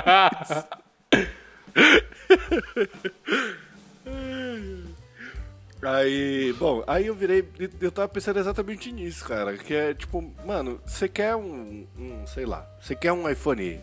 Aí, 5.82 6.52
bom, 6.58 6.84
aí 6.86 7.06
eu 7.06 7.14
virei. 7.14 7.48
Eu 7.80 7.90
tava 7.90 8.06
pensando 8.08 8.38
exatamente 8.38 8.92
nisso, 8.92 9.24
cara. 9.24 9.56
Que 9.56 9.74
é 9.74 9.94
tipo, 9.94 10.20
mano, 10.44 10.78
você 10.84 11.08
quer 11.08 11.34
um, 11.34 11.86
um. 11.98 12.26
Sei 12.26 12.44
lá. 12.44 12.68
Você 12.80 12.94
quer 12.94 13.12
um 13.12 13.26
iPhone 13.28 13.80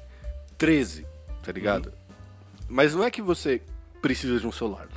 13, 0.60 1.08
tá 1.44 1.52
ligado? 1.52 1.92
Mas 2.70 2.94
não 2.94 3.04
é 3.04 3.10
que 3.10 3.22
você 3.22 3.62
precisa 4.00 4.40
de 4.40 4.46
um 4.46 4.52
celular. 4.52 4.88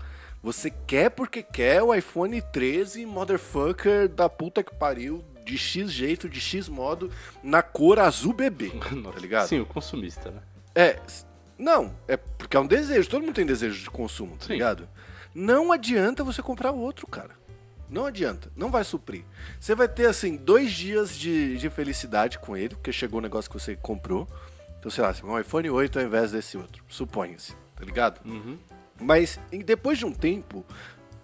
Você 0.42 0.70
quer 0.70 1.10
porque 1.10 1.42
quer 1.42 1.82
o 1.82 1.94
iPhone 1.94 2.40
13 2.40 3.04
motherfucker 3.04 4.08
da 4.08 4.28
puta 4.28 4.62
que 4.62 4.74
pariu, 4.74 5.22
de 5.44 5.58
X 5.58 5.92
jeito, 5.92 6.28
de 6.28 6.40
X 6.40 6.68
modo, 6.68 7.10
na 7.42 7.62
cor 7.62 7.98
azul 7.98 8.32
bebê, 8.32 8.70
tá 9.12 9.18
ligado? 9.18 9.48
Sim, 9.48 9.60
o 9.60 9.66
consumista, 9.66 10.30
né? 10.30 10.40
É, 10.74 10.98
não, 11.58 11.94
é 12.08 12.16
porque 12.16 12.56
é 12.56 12.60
um 12.60 12.66
desejo, 12.66 13.08
todo 13.08 13.22
mundo 13.22 13.34
tem 13.34 13.44
desejo 13.44 13.82
de 13.82 13.90
consumo, 13.90 14.36
tá 14.38 14.46
Sim. 14.46 14.54
ligado? 14.54 14.88
Não 15.34 15.72
adianta 15.72 16.24
você 16.24 16.42
comprar 16.42 16.70
outro, 16.70 17.06
cara. 17.06 17.38
Não 17.88 18.06
adianta, 18.06 18.50
não 18.56 18.70
vai 18.70 18.84
suprir. 18.84 19.24
Você 19.58 19.74
vai 19.74 19.88
ter, 19.88 20.06
assim, 20.06 20.36
dois 20.36 20.72
dias 20.72 21.16
de, 21.16 21.58
de 21.58 21.68
felicidade 21.68 22.38
com 22.38 22.56
ele, 22.56 22.76
porque 22.76 22.92
chegou 22.92 23.18
o 23.18 23.22
negócio 23.22 23.50
que 23.50 23.58
você 23.58 23.76
comprou. 23.76 24.28
Então, 24.78 24.90
sei 24.90 25.02
lá, 25.02 25.12
você 25.12 25.22
vai 25.22 25.32
um 25.32 25.38
iPhone 25.40 25.68
8 25.68 25.98
ao 25.98 26.04
invés 26.04 26.30
desse 26.32 26.56
outro, 26.56 26.82
suponha-se, 26.88 27.52
tá 27.76 27.84
ligado? 27.84 28.20
Uhum. 28.24 28.56
Mas 29.00 29.38
depois 29.64 29.98
de 29.98 30.04
um 30.04 30.12
tempo, 30.12 30.64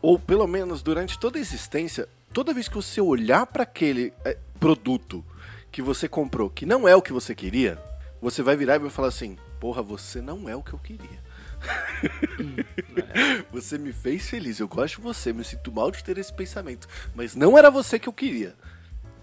ou 0.01 0.19
pelo 0.19 0.47
menos 0.47 0.83
durante 0.83 1.19
toda 1.19 1.39
a 1.39 1.41
existência, 1.41 2.09
toda 2.33 2.55
vez 2.55 2.69
que 2.69 2.75
você 2.75 3.01
olhar 3.01 3.47
para 3.47 3.63
aquele 3.63 4.13
é, 4.25 4.37
produto 4.59 5.25
que 5.71 5.83
você 5.83 6.09
comprou, 6.09 6.49
que 6.49 6.65
não 6.65 6.89
é 6.89 6.97
o 6.97 7.03
que 7.03 7.13
você 7.13 7.35
queria, 7.35 7.79
você 8.21 8.43
vai 8.43 8.57
virar 8.57 8.77
e 8.77 8.81
vai 8.81 8.91
falar 8.91 9.09
assim: 9.09 9.37
Porra, 9.61 9.83
você 9.83 10.21
não 10.21 10.49
é 10.49 10.57
o 10.57 10.63
que 10.63 10.73
eu 10.73 10.79
queria. 10.79 11.27
você 13.51 13.79
me 13.79 13.93
fez 13.93 14.29
feliz, 14.29 14.59
eu 14.59 14.69
gosto 14.69 14.97
de 14.97 15.03
você, 15.03 15.33
me 15.33 15.45
sinto 15.45 15.73
mal 15.73 15.91
de 15.91 16.03
ter 16.05 16.19
esse 16.19 16.33
pensamento, 16.33 16.87
mas 17.15 17.35
não 17.35 17.57
era 17.57 17.71
você 17.71 17.99
que 17.99 18.09
eu 18.09 18.13
queria. 18.13 18.55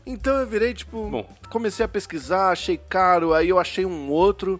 Então 0.06 0.36
eu 0.36 0.48
virei, 0.48 0.74
tipo, 0.74 1.10
Bom. 1.10 1.38
comecei 1.50 1.86
a 1.86 1.88
pesquisar, 1.88 2.50
achei 2.50 2.78
caro, 2.78 3.34
aí 3.34 3.50
eu 3.50 3.58
achei 3.58 3.86
um 3.86 4.10
outro 4.10 4.60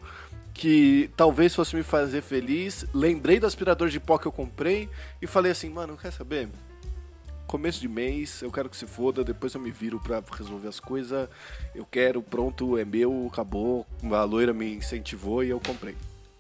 que 0.54 1.10
talvez 1.18 1.56
fosse 1.56 1.76
me 1.76 1.84
fazer 1.84 2.22
feliz. 2.22 2.86
Lembrei 2.94 3.40
do 3.40 3.48
aspirador 3.48 3.90
de 3.90 4.00
pó 4.00 4.18
que 4.18 4.28
eu 4.28 4.32
comprei 4.32 4.90
e 5.22 5.28
falei 5.28 5.52
assim, 5.52 5.70
mano, 5.70 5.98
quer 5.98 6.12
saber? 6.12 6.50
Começo 7.48 7.80
de 7.82 7.88
mês, 7.88 8.42
eu 8.42 8.52
quero 8.52 8.70
que 8.70 8.78
se 8.78 8.88
foda, 8.88 9.24
depois 9.24 9.54
eu 9.54 9.62
me 9.62 9.72
viro 9.72 10.00
pra 10.00 10.24
resolver 10.32 10.68
as 10.68 10.80
coisas. 10.80 11.28
Eu 11.76 11.86
quero, 11.86 12.22
pronto, 12.22 12.78
é 12.78 12.86
meu, 12.86 13.28
acabou. 13.32 13.86
A 14.04 14.24
loira 14.24 14.54
me 14.54 14.76
incentivou 14.76 15.44
e 15.44 15.50
eu 15.50 15.60
comprei. 15.60 15.96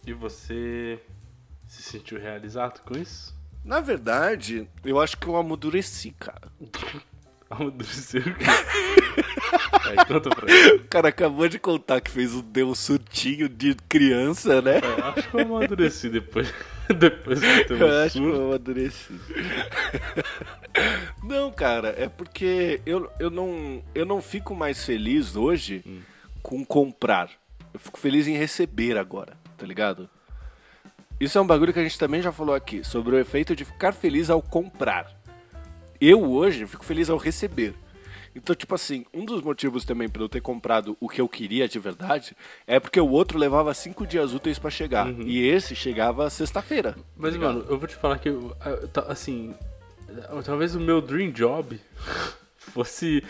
E 0.05 0.13
você 0.13 0.99
se 1.67 1.81
sentiu 1.81 2.19
realizado 2.19 2.81
com 2.81 2.97
isso? 2.97 3.35
Na 3.63 3.79
verdade, 3.79 4.67
eu 4.83 4.99
acho 4.99 5.17
que 5.17 5.27
eu 5.27 5.35
amadureci, 5.35 6.11
cara. 6.11 6.51
Amadureceu. 7.53 8.21
Aí, 9.85 9.97
conta 10.07 10.29
pra. 10.29 10.47
O 10.75 10.87
cara 10.87 11.09
acabou 11.09 11.47
de 11.47 11.59
contar 11.59 12.01
que 12.01 12.09
fez 12.09 12.33
um, 12.33 12.41
deu 12.41 12.69
um 12.69 12.75
surtinho 12.75 13.47
de 13.47 13.75
criança, 13.87 14.61
né? 14.61 14.79
Eu 14.81 15.05
acho 15.05 15.29
que 15.29 15.35
eu 15.35 15.41
amadureci 15.41 16.09
depois, 16.09 16.51
depois 16.97 17.39
que 17.39 17.73
Eu 17.73 17.87
um 17.87 18.03
acho 18.03 18.19
que 18.19 18.25
eu 18.25 18.45
amadureci. 18.47 19.13
Não, 21.23 21.51
cara, 21.51 21.93
é 21.97 22.09
porque 22.09 22.81
eu, 22.85 23.09
eu, 23.19 23.29
não, 23.29 23.83
eu 23.93 24.05
não 24.05 24.21
fico 24.21 24.55
mais 24.55 24.83
feliz 24.83 25.35
hoje 25.35 25.83
com 26.41 26.65
comprar. 26.65 27.29
Eu 27.73 27.79
fico 27.79 27.99
feliz 27.99 28.27
em 28.27 28.35
receber 28.35 28.97
agora, 28.97 29.37
tá 29.57 29.65
ligado? 29.65 30.09
Isso 31.19 31.37
é 31.37 31.41
um 31.41 31.47
bagulho 31.47 31.71
que 31.71 31.79
a 31.79 31.83
gente 31.83 31.99
também 31.99 32.21
já 32.21 32.31
falou 32.31 32.55
aqui, 32.55 32.83
sobre 32.83 33.15
o 33.15 33.19
efeito 33.19 33.55
de 33.55 33.63
ficar 33.63 33.93
feliz 33.93 34.29
ao 34.29 34.41
comprar. 34.41 35.22
Eu 36.05 36.21
hoje 36.31 36.65
fico 36.67 36.83
feliz 36.83 37.09
ao 37.09 37.17
receber. 37.17 37.73
Então, 38.35 38.55
tipo 38.55 38.73
assim, 38.73 39.05
um 39.13 39.23
dos 39.25 39.41
motivos 39.43 39.85
também 39.85 40.09
pra 40.09 40.21
eu 40.23 40.27
ter 40.27 40.41
comprado 40.41 40.97
o 40.99 41.07
que 41.07 41.21
eu 41.21 41.29
queria 41.29 41.67
de 41.67 41.77
verdade 41.77 42.35
é 42.65 42.79
porque 42.79 42.99
o 42.99 43.07
outro 43.09 43.37
levava 43.37 43.71
cinco 43.75 44.07
dias 44.07 44.33
úteis 44.33 44.57
pra 44.57 44.71
chegar. 44.71 45.07
E 45.21 45.39
esse 45.47 45.75
chegava 45.75 46.29
sexta-feira. 46.31 46.95
Mas, 47.15 47.37
mano, 47.37 47.63
eu 47.69 47.77
vou 47.77 47.87
te 47.87 47.95
falar 47.95 48.17
que, 48.17 48.29
tá- 48.91 49.05
assim, 49.07 49.53
talvez 50.43 50.73
o 50.75 50.79
meu 50.79 50.99
dream 50.99 51.31
job 51.31 51.79
fosse, 52.71 53.23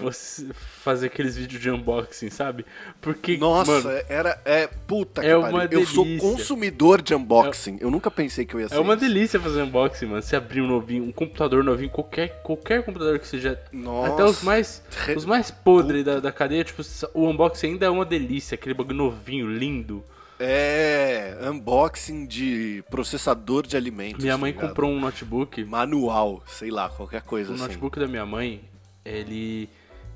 fosse 0.00 0.48
fazer 0.82 1.06
aqueles 1.06 1.36
vídeos 1.36 1.60
de 1.60 1.70
unboxing, 1.70 2.30
sabe? 2.30 2.64
Porque, 3.00 3.36
Nossa, 3.36 3.70
mano, 3.70 3.90
era. 4.08 4.40
É. 4.44 4.66
Puta 4.66 5.20
que 5.20 5.26
é 5.26 5.38
pariu. 5.38 5.56
uma 5.56 5.64
Eu 5.64 5.86
sou 5.86 6.04
delícia. 6.04 6.28
consumidor 6.28 7.02
de 7.02 7.14
unboxing. 7.14 7.78
Eu 7.80 7.90
nunca 7.90 8.10
pensei 8.10 8.44
que 8.44 8.54
eu 8.54 8.60
ia 8.60 8.68
ser. 8.68 8.76
é 8.76 8.78
uma 8.78 8.94
isso. 8.94 9.00
delícia 9.04 9.40
fazer 9.40 9.62
unboxing, 9.62 10.06
mano. 10.06 10.22
Você 10.22 10.36
abrir 10.36 10.60
um 10.60 10.66
novinho, 10.68 11.04
um 11.04 11.12
computador 11.12 11.64
novinho, 11.64 11.90
qualquer, 11.90 12.42
qualquer 12.42 12.82
computador 12.84 13.18
que 13.18 13.26
seja. 13.26 13.60
Nossa. 13.72 14.12
Até 14.12 14.24
os 14.24 14.42
mais, 14.42 14.82
os 15.16 15.24
mais 15.24 15.50
podres 15.50 16.04
da, 16.04 16.20
da 16.20 16.30
cadeia, 16.32 16.64
tipo, 16.64 16.82
o 17.14 17.28
unboxing 17.28 17.68
ainda 17.68 17.86
é 17.86 17.90
uma 17.90 18.04
delícia, 18.04 18.54
aquele 18.54 18.74
bagulho 18.74 18.96
novinho, 18.96 19.46
lindo. 19.50 20.04
É. 20.38 21.36
Unboxing 21.42 22.26
de 22.26 22.82
processador 22.90 23.66
de 23.66 23.76
alimentos. 23.76 24.22
Minha 24.22 24.34
tá 24.34 24.38
mãe 24.38 24.52
ligado? 24.52 24.68
comprou 24.68 24.90
um 24.90 25.00
notebook. 25.00 25.64
Manual, 25.64 26.42
sei 26.46 26.70
lá, 26.70 26.88
qualquer 26.88 27.22
coisa 27.22 27.52
O 27.52 27.54
assim. 27.54 27.62
notebook 27.62 27.98
da 27.98 28.06
minha 28.06 28.26
mãe, 28.26 28.60
ele. 29.04 29.68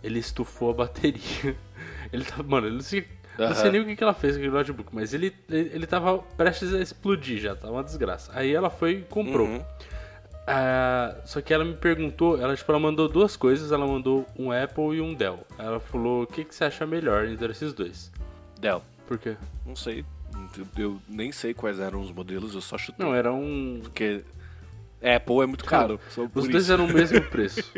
ele 0.02 0.18
estufou 0.18 0.71
a 0.71 0.75
bateria. 0.75 1.57
Ele 2.11 2.25
tava. 2.25 2.42
Mano, 2.42 2.68
eu 2.68 2.73
não 2.73 2.80
sei. 2.80 3.07
Não 3.38 3.54
sei 3.54 3.71
nem 3.71 3.83
o 3.83 3.87
que 3.87 3.95
que 3.95 4.02
ela 4.02 4.14
fez 4.14 4.35
com 4.35 4.40
aquele 4.40 4.52
notebook, 4.52 4.92
mas 4.92 5.14
ele, 5.14 5.33
ele, 5.49 5.71
ele 5.75 5.87
tava 5.87 6.18
prestes 6.18 6.75
a 6.75 6.80
explodir 6.80 7.38
já, 7.38 7.54
tava 7.54 7.75
uma 7.75 7.85
desgraça. 7.85 8.33
Aí 8.35 8.52
ela 8.52 8.68
foi 8.68 8.92
e 8.92 9.02
comprou. 9.02 9.47
Uhum. 9.47 9.64
Ah, 10.50 11.14
só 11.26 11.42
que 11.42 11.52
ela 11.52 11.62
me 11.62 11.75
perguntou, 11.75 12.40
ela, 12.40 12.57
tipo, 12.57 12.73
ela 12.73 12.80
mandou 12.80 13.07
duas 13.07 13.37
coisas, 13.37 13.71
ela 13.71 13.87
mandou 13.87 14.26
um 14.37 14.50
Apple 14.50 14.97
e 14.97 15.00
um 15.02 15.12
Dell. 15.12 15.47
Ela 15.59 15.78
falou, 15.78 16.23
o 16.23 16.26
que, 16.26 16.42
que 16.42 16.54
você 16.54 16.64
acha 16.64 16.87
melhor 16.87 17.26
entre 17.26 17.52
esses 17.52 17.75
dois? 17.75 18.11
Dell. 18.59 18.83
Por 19.07 19.18
quê? 19.18 19.37
Não 19.66 19.76
sei. 19.76 20.07
Eu 20.76 20.99
nem 21.07 21.30
sei 21.33 21.52
quais 21.52 21.78
eram 21.78 22.00
os 22.00 22.11
modelos, 22.11 22.54
eu 22.54 22.62
só 22.62 22.78
chutei. 22.78 23.04
Não, 23.04 23.14
era 23.14 23.30
um. 23.30 23.80
Porque 23.83 24.25
Apple 25.02 25.42
é 25.42 25.47
muito 25.47 25.66
caro. 25.66 26.00
Os 26.35 26.49
dois 26.49 26.64
isso. 26.64 26.73
eram 26.73 26.87
o 26.87 26.92
mesmo 26.92 27.21
preço. 27.28 27.71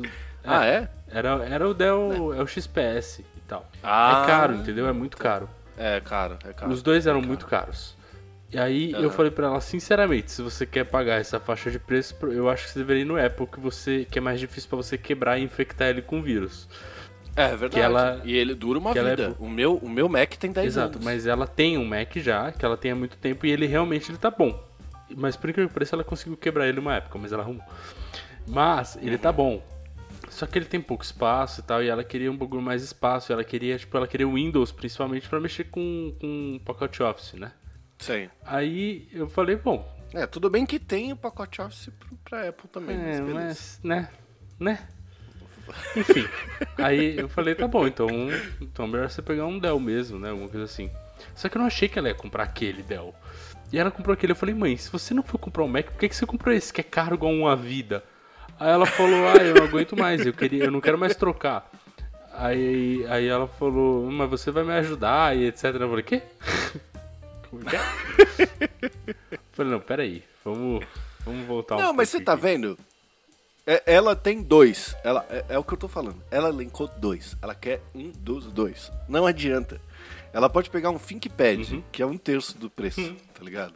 Os- 0.00 0.10
Ah, 0.44 0.64
é? 0.66 0.88
Era, 1.10 1.44
era 1.48 1.68
o 1.68 1.74
Dell, 1.74 2.32
é 2.34 2.42
o 2.42 2.46
XPS 2.46 3.20
e 3.20 3.40
tal. 3.46 3.68
Ah. 3.82 4.22
É 4.22 4.26
caro, 4.26 4.54
entendeu? 4.54 4.86
É 4.88 4.92
muito 4.92 5.16
caro. 5.16 5.48
É 5.76 6.00
caro, 6.00 6.38
é 6.44 6.52
caro. 6.52 6.72
Os 6.72 6.82
dois 6.82 7.06
eram 7.06 7.18
É 7.18 7.20
caro. 7.20 7.28
muito 7.28 7.46
caros. 7.46 7.96
E 8.50 8.58
aí 8.58 8.92
eu 8.92 9.00
Aham. 9.00 9.10
falei 9.10 9.30
pra 9.30 9.46
ela, 9.48 9.60
sinceramente, 9.60 10.32
se 10.32 10.40
você 10.40 10.64
quer 10.64 10.84
pagar 10.84 11.20
essa 11.20 11.38
faixa 11.38 11.70
de 11.70 11.78
preço, 11.78 12.16
eu 12.30 12.48
acho 12.48 12.64
que 12.64 12.70
você 12.72 12.78
deveria 12.78 13.02
ir 13.02 13.04
no 13.04 13.22
Apple, 13.22 13.46
que, 13.46 13.60
você, 13.60 14.06
que 14.10 14.18
é 14.18 14.22
mais 14.22 14.40
difícil 14.40 14.68
pra 14.70 14.76
você 14.76 14.96
quebrar 14.96 15.38
e 15.38 15.42
infectar 15.42 15.88
ele 15.88 16.00
com 16.00 16.22
vírus. 16.22 16.66
É 17.36 17.48
verdade. 17.48 17.74
Que 17.74 17.80
ela- 17.80 18.20
E 18.24 18.34
ele 18.34 18.54
dura 18.54 18.78
uma 18.78 18.90
é 18.92 18.94
vida. 18.94 19.30
bo- 19.38 19.44
O, 19.44 19.50
meu, 19.50 19.76
o 19.76 19.88
meu 19.88 20.08
Mac 20.08 20.30
tem 20.36 20.50
10 20.50 20.66
Exato, 20.68 20.94
anos. 20.94 21.04
mas 21.04 21.26
ela 21.26 21.46
tem 21.46 21.76
um 21.76 21.84
Mac 21.84 22.16
já, 22.16 22.50
que 22.50 22.64
ela 22.64 22.76
tem 22.76 22.90
há 22.90 22.94
muito 22.96 23.16
tempo, 23.18 23.44
e 23.44 23.50
ele 23.50 23.66
realmente 23.66 24.10
ele 24.10 24.18
tá 24.18 24.30
bom. 24.30 24.58
Mas 25.14 25.36
por 25.36 25.50
incrível 25.50 25.68
que 25.68 25.74
pareça, 25.74 25.94
ela 25.94 26.02
conseguiu 26.04 26.36
quebrar 26.36 26.66
ele 26.66 26.80
uma 26.80 26.94
época, 26.96 27.18
mas 27.18 27.32
ela 27.32 27.42
arrumou. 27.42 27.62
Mas 28.46 28.96
ele 29.00 29.18
tá 29.18 29.30
bom. 29.30 29.62
Só 30.38 30.46
que 30.46 30.56
ele 30.56 30.66
tem 30.66 30.80
pouco 30.80 31.02
espaço 31.02 31.60
e 31.60 31.64
tal, 31.64 31.82
e 31.82 31.88
ela 31.88 32.04
queria 32.04 32.30
um 32.30 32.38
pouco 32.38 32.62
mais 32.62 32.80
espaço, 32.84 33.32
ela 33.32 33.42
queria, 33.42 33.76
tipo, 33.76 33.96
ela 33.96 34.06
queria 34.06 34.28
o 34.28 34.34
Windows, 34.34 34.70
principalmente 34.70 35.28
pra 35.28 35.40
mexer 35.40 35.64
com, 35.64 36.14
com 36.20 36.54
o 36.54 36.60
pacote 36.60 37.02
Office, 37.02 37.32
né? 37.32 37.50
Sim. 37.98 38.30
Aí 38.44 39.08
eu 39.12 39.28
falei, 39.28 39.56
bom, 39.56 39.84
É, 40.14 40.28
tudo 40.28 40.48
bem 40.48 40.64
que 40.64 40.78
tem 40.78 41.12
o 41.12 41.16
pacote 41.16 41.60
Office 41.60 41.90
pra 42.24 42.48
Apple 42.50 42.68
também, 42.68 42.96
é, 42.96 43.20
mas 43.20 43.34
mas, 43.34 43.80
né, 43.82 44.08
né? 44.60 44.88
Enfim, 45.96 46.24
aí 46.78 47.18
eu 47.18 47.28
falei, 47.28 47.56
tá 47.56 47.66
bom, 47.66 47.84
então, 47.84 48.08
então 48.60 48.84
é 48.84 48.88
melhor 48.88 49.10
você 49.10 49.20
pegar 49.20 49.44
um 49.44 49.58
Dell 49.58 49.80
mesmo, 49.80 50.20
né, 50.20 50.30
alguma 50.30 50.48
coisa 50.48 50.66
assim. 50.66 50.88
Só 51.34 51.48
que 51.48 51.56
eu 51.56 51.60
não 51.60 51.66
achei 51.66 51.88
que 51.88 51.98
ela 51.98 52.06
ia 52.06 52.14
comprar 52.14 52.44
aquele 52.44 52.84
Dell. 52.84 53.12
E 53.72 53.78
ela 53.78 53.90
comprou 53.90 54.14
aquele, 54.14 54.32
eu 54.32 54.36
falei, 54.36 54.54
mãe, 54.54 54.76
se 54.76 54.88
você 54.88 55.12
não 55.12 55.22
for 55.24 55.36
comprar 55.36 55.64
um 55.64 55.68
Mac, 55.68 55.86
por 55.86 55.98
que, 55.98 56.08
que 56.08 56.14
você 56.14 56.24
comprou 56.24 56.54
esse, 56.54 56.72
que 56.72 56.80
é 56.80 56.84
caro 56.84 57.16
igual 57.16 57.32
uma 57.32 57.56
vida? 57.56 58.04
Aí 58.60 58.70
ela 58.70 58.86
falou, 58.86 59.28
ah, 59.28 59.36
eu 59.42 59.54
não 59.54 59.64
aguento 59.64 59.96
mais, 59.96 60.24
eu, 60.26 60.32
queria, 60.32 60.64
eu 60.64 60.70
não 60.70 60.80
quero 60.80 60.98
mais 60.98 61.14
trocar. 61.14 61.70
Aí, 62.32 63.04
aí 63.08 63.26
ela 63.26 63.46
falou, 63.48 64.10
mas 64.10 64.28
você 64.30 64.50
vai 64.50 64.64
me 64.64 64.72
ajudar 64.72 65.36
e 65.36 65.46
etc. 65.46 65.64
Eu 65.74 65.88
falei, 65.88 66.02
quê? 66.04 66.22
Como 67.50 67.64
que 67.64 67.76
é? 67.76 67.80
falei, 69.52 69.72
não, 69.72 69.80
peraí, 69.80 70.22
vamos, 70.44 70.84
vamos 71.24 71.46
voltar 71.46 71.76
um 71.76 71.80
Não, 71.80 71.92
mas 71.92 72.08
você 72.08 72.20
tá 72.20 72.32
aqui. 72.34 72.42
vendo? 72.42 72.78
É- 73.66 73.82
ela 73.86 74.14
tem 74.16 74.42
dois. 74.42 74.96
Ela, 75.04 75.26
é, 75.30 75.44
é 75.50 75.58
o 75.58 75.64
que 75.64 75.74
eu 75.74 75.78
tô 75.78 75.88
falando. 75.88 76.22
Ela 76.30 76.48
elencou 76.48 76.88
dois. 76.98 77.36
Ela 77.42 77.54
quer 77.54 77.80
um 77.94 78.10
dos 78.10 78.46
dois. 78.46 78.90
Não 79.08 79.26
adianta. 79.26 79.80
Ela 80.32 80.48
pode 80.48 80.70
pegar 80.70 80.90
um 80.90 80.98
ThinkPad, 80.98 81.72
Uhum. 81.72 81.82
que 81.90 82.02
é 82.02 82.06
um 82.06 82.16
terço 82.18 82.56
do 82.58 82.68
preço, 82.70 83.14
tá 83.34 83.42
ligado? 83.42 83.74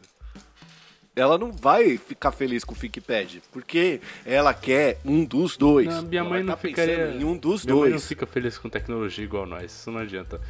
Ela 1.14 1.36
não 1.36 1.52
vai 1.52 1.98
ficar 1.98 2.32
feliz 2.32 2.64
com 2.64 2.72
o 2.74 2.76
ThinkPad, 2.76 3.36
porque 3.52 4.00
ela 4.24 4.54
quer 4.54 4.98
um 5.04 5.24
dos 5.24 5.58
dois. 5.58 5.86
Não, 5.86 6.02
minha 6.02 6.20
Ela 6.20 6.30
mãe 6.30 6.42
não 6.42 6.54
tá 6.54 6.56
ficaria. 6.56 7.08
em 7.10 7.22
um 7.24 7.36
dos 7.36 7.64
minha 7.66 7.74
mãe 7.76 7.84
não 7.90 7.96
dois. 7.98 8.06
fica 8.08 8.26
feliz 8.26 8.56
com 8.56 8.70
tecnologia 8.70 9.22
igual 9.22 9.44
nós, 9.44 9.70
isso 9.72 9.90
não 9.90 10.00
adianta. 10.00 10.40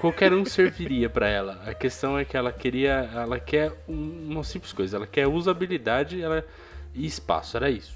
Qualquer 0.00 0.32
um 0.34 0.44
serviria 0.44 1.08
pra 1.08 1.28
ela. 1.28 1.62
A 1.66 1.72
questão 1.74 2.18
é 2.18 2.24
que 2.24 2.36
ela 2.36 2.52
queria, 2.52 3.10
ela 3.14 3.40
quer 3.40 3.72
um- 3.88 4.28
uma 4.32 4.44
simples 4.44 4.72
coisa, 4.72 4.96
ela 4.98 5.06
quer 5.06 5.26
usabilidade, 5.26 6.20
ela 6.22 6.44
e 6.94 7.06
espaço, 7.06 7.56
era 7.56 7.70
isso. 7.70 7.94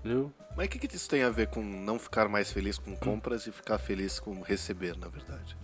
Entendeu? 0.00 0.32
Mas 0.56 0.66
o 0.66 0.70
que, 0.70 0.78
que 0.88 0.96
isso 0.96 1.08
tem 1.08 1.22
a 1.22 1.30
ver 1.30 1.48
com 1.48 1.62
não 1.62 1.98
ficar 1.98 2.28
mais 2.28 2.50
feliz 2.50 2.78
com 2.78 2.96
compras 2.96 3.46
e 3.46 3.52
ficar 3.52 3.76
feliz 3.78 4.18
com 4.18 4.40
receber, 4.40 4.96
na 4.98 5.08
verdade? 5.08 5.56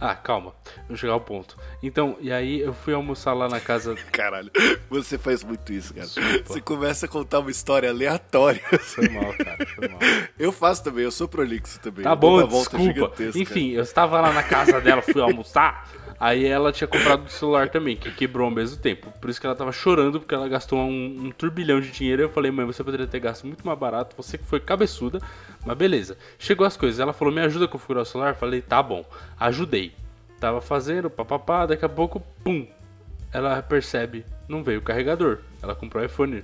Ah, 0.00 0.14
calma, 0.14 0.52
vou 0.88 0.96
chegar 0.96 1.12
ao 1.14 1.20
ponto. 1.20 1.56
Então, 1.82 2.16
e 2.20 2.32
aí 2.32 2.60
eu 2.60 2.74
fui 2.74 2.92
almoçar 2.94 3.32
lá 3.32 3.48
na 3.48 3.60
casa. 3.60 3.94
Caralho, 4.12 4.50
você 4.90 5.16
faz 5.16 5.42
muito 5.42 5.72
isso, 5.72 5.94
cara. 5.94 6.06
Desculpa. 6.06 6.52
Você 6.52 6.60
começa 6.60 7.06
a 7.06 7.08
contar 7.08 7.40
uma 7.40 7.50
história 7.50 7.88
aleatória. 7.88 8.62
Foi 8.80 9.08
mal, 9.08 9.32
cara, 9.34 9.66
foi 9.66 9.88
mal. 9.88 10.00
Eu 10.38 10.52
faço 10.52 10.84
também, 10.84 11.04
eu 11.04 11.10
sou 11.10 11.28
prolixo 11.28 11.80
também. 11.80 12.04
Tá 12.04 12.14
bom, 12.14 12.46
desculpa. 12.46 13.12
Enfim, 13.34 13.70
eu 13.70 13.82
estava 13.82 14.20
lá 14.20 14.32
na 14.32 14.42
casa 14.42 14.80
dela, 14.80 15.02
fui 15.02 15.20
almoçar. 15.20 15.88
Aí 16.22 16.46
ela 16.46 16.70
tinha 16.70 16.86
comprado 16.86 17.26
o 17.26 17.28
celular 17.28 17.68
também, 17.68 17.96
que 17.96 18.08
quebrou 18.12 18.44
ao 18.44 18.50
mesmo 18.50 18.76
tempo. 18.80 19.12
Por 19.20 19.28
isso 19.28 19.40
que 19.40 19.46
ela 19.46 19.56
tava 19.56 19.72
chorando, 19.72 20.20
porque 20.20 20.32
ela 20.32 20.46
gastou 20.46 20.78
um, 20.78 21.26
um 21.26 21.30
turbilhão 21.32 21.80
de 21.80 21.90
dinheiro. 21.90 22.22
Eu 22.22 22.28
falei, 22.28 22.48
mãe, 22.52 22.64
você 22.64 22.84
poderia 22.84 23.08
ter 23.08 23.18
gasto 23.18 23.44
muito 23.44 23.66
mais 23.66 23.76
barato, 23.76 24.14
você 24.16 24.38
que 24.38 24.44
foi 24.44 24.60
cabeçuda. 24.60 25.18
Mas 25.64 25.76
beleza. 25.76 26.16
Chegou 26.38 26.66
as 26.66 26.76
coisas, 26.76 26.98
ela 27.00 27.12
falou, 27.12 27.32
me 27.32 27.40
ajuda 27.40 27.66
a 27.66 27.68
configurar 27.68 28.02
o 28.02 28.06
celular? 28.06 28.34
Falei, 28.34 28.60
tá 28.60 28.82
bom. 28.82 29.04
Ajudei. 29.38 29.92
Tava 30.40 30.60
fazendo, 30.60 31.08
papapá, 31.08 31.66
daqui 31.66 31.84
a 31.84 31.88
pouco, 31.88 32.20
pum. 32.42 32.66
Ela 33.32 33.62
percebe, 33.62 34.26
não 34.48 34.62
veio 34.62 34.80
o 34.80 34.82
carregador. 34.82 35.38
Ela 35.62 35.74
comprou 35.74 36.02
o 36.02 36.06
iPhone 36.06 36.42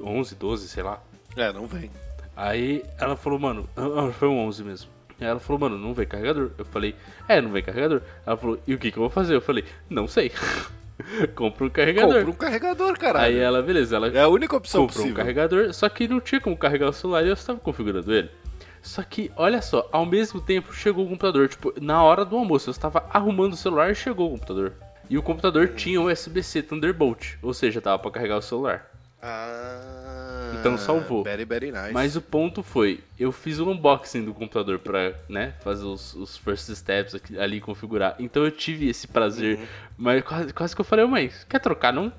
11, 0.00 0.34
12, 0.34 0.68
sei 0.68 0.82
lá. 0.82 1.02
É, 1.36 1.52
não 1.52 1.66
vem. 1.66 1.90
Aí 2.36 2.84
ela 2.98 3.16
falou, 3.16 3.38
mano, 3.38 3.68
ah, 3.76 4.08
ah, 4.08 4.12
foi 4.12 4.28
um 4.28 4.38
11 4.38 4.64
mesmo. 4.64 4.90
Aí 5.20 5.26
ela 5.26 5.40
falou, 5.40 5.60
mano, 5.60 5.78
não 5.78 5.94
vem 5.94 6.06
carregador. 6.06 6.50
Eu 6.58 6.64
falei, 6.64 6.94
é, 7.28 7.40
não 7.40 7.50
vem 7.50 7.62
carregador. 7.62 8.02
Ela 8.26 8.36
falou, 8.36 8.58
e 8.66 8.74
o 8.74 8.78
que 8.78 8.90
que 8.90 8.98
eu 8.98 9.02
vou 9.02 9.10
fazer? 9.10 9.34
Eu 9.34 9.40
falei, 9.40 9.64
não 9.88 10.06
sei. 10.06 10.30
Compra 11.34 11.64
um 11.66 11.70
carregador. 11.70 12.24
Compra 12.24 12.30
um 12.30 12.34
carregador, 12.34 12.98
caralho. 12.98 13.26
Aí 13.26 13.38
ela, 13.38 13.62
beleza, 13.62 13.96
ela 13.96 14.08
É 14.08 14.20
a 14.20 14.28
única 14.28 14.56
opção 14.56 14.82
comprou 14.82 15.00
um 15.00 15.08
possível. 15.08 15.16
carregador, 15.16 15.74
só 15.74 15.88
que 15.88 16.06
não 16.06 16.20
tinha 16.20 16.40
como 16.40 16.56
carregar 16.56 16.88
o 16.88 16.92
celular 16.92 17.24
e 17.24 17.28
eu 17.28 17.34
estava 17.34 17.58
configurando 17.58 18.12
ele. 18.14 18.30
Só 18.82 19.02
que, 19.02 19.32
olha 19.36 19.62
só, 19.62 19.88
ao 19.90 20.04
mesmo 20.04 20.40
tempo 20.40 20.72
chegou 20.74 21.06
o 21.06 21.08
computador. 21.08 21.48
Tipo, 21.48 21.72
na 21.80 22.02
hora 22.02 22.24
do 22.24 22.36
almoço, 22.36 22.68
eu 22.68 22.72
estava 22.72 23.04
arrumando 23.10 23.54
o 23.54 23.56
celular 23.56 23.90
e 23.90 23.94
chegou 23.94 24.28
o 24.28 24.30
computador. 24.32 24.72
E 25.08 25.16
o 25.18 25.22
computador 25.22 25.68
tinha 25.68 26.00
USB-C 26.00 26.62
Thunderbolt, 26.62 27.36
ou 27.42 27.52
seja, 27.54 27.80
tava 27.80 27.98
pra 27.98 28.10
carregar 28.10 28.36
o 28.38 28.42
celular. 28.42 28.90
Ah, 29.22 29.93
Então 30.64 30.78
salvou. 30.78 31.22
Very, 31.24 31.44
very 31.44 31.70
nice. 31.70 31.92
Mas 31.92 32.16
o 32.16 32.22
ponto 32.22 32.62
foi, 32.62 33.00
eu 33.18 33.30
fiz 33.32 33.58
o 33.58 33.68
unboxing 33.70 34.24
do 34.24 34.32
computador 34.32 34.78
pra, 34.78 35.12
né, 35.28 35.54
fazer 35.62 35.84
os, 35.84 36.14
os 36.14 36.36
first 36.38 36.70
steps 36.74 37.14
aqui- 37.14 37.38
ali 37.38 37.60
configurar. 37.60 38.16
Então 38.18 38.44
eu 38.44 38.50
tive 38.50 38.88
esse 38.88 39.06
prazer, 39.06 39.58
Uhum. 39.58 39.66
mas 39.98 40.22
quase, 40.24 40.52
quase 40.52 40.74
que 40.74 40.80
eu 40.80 40.84
falei, 40.84 41.04
"Ô, 41.04 41.08
mãe, 41.08 41.30
quer 41.48 41.60
trocar 41.60 41.92
não? 41.92 42.12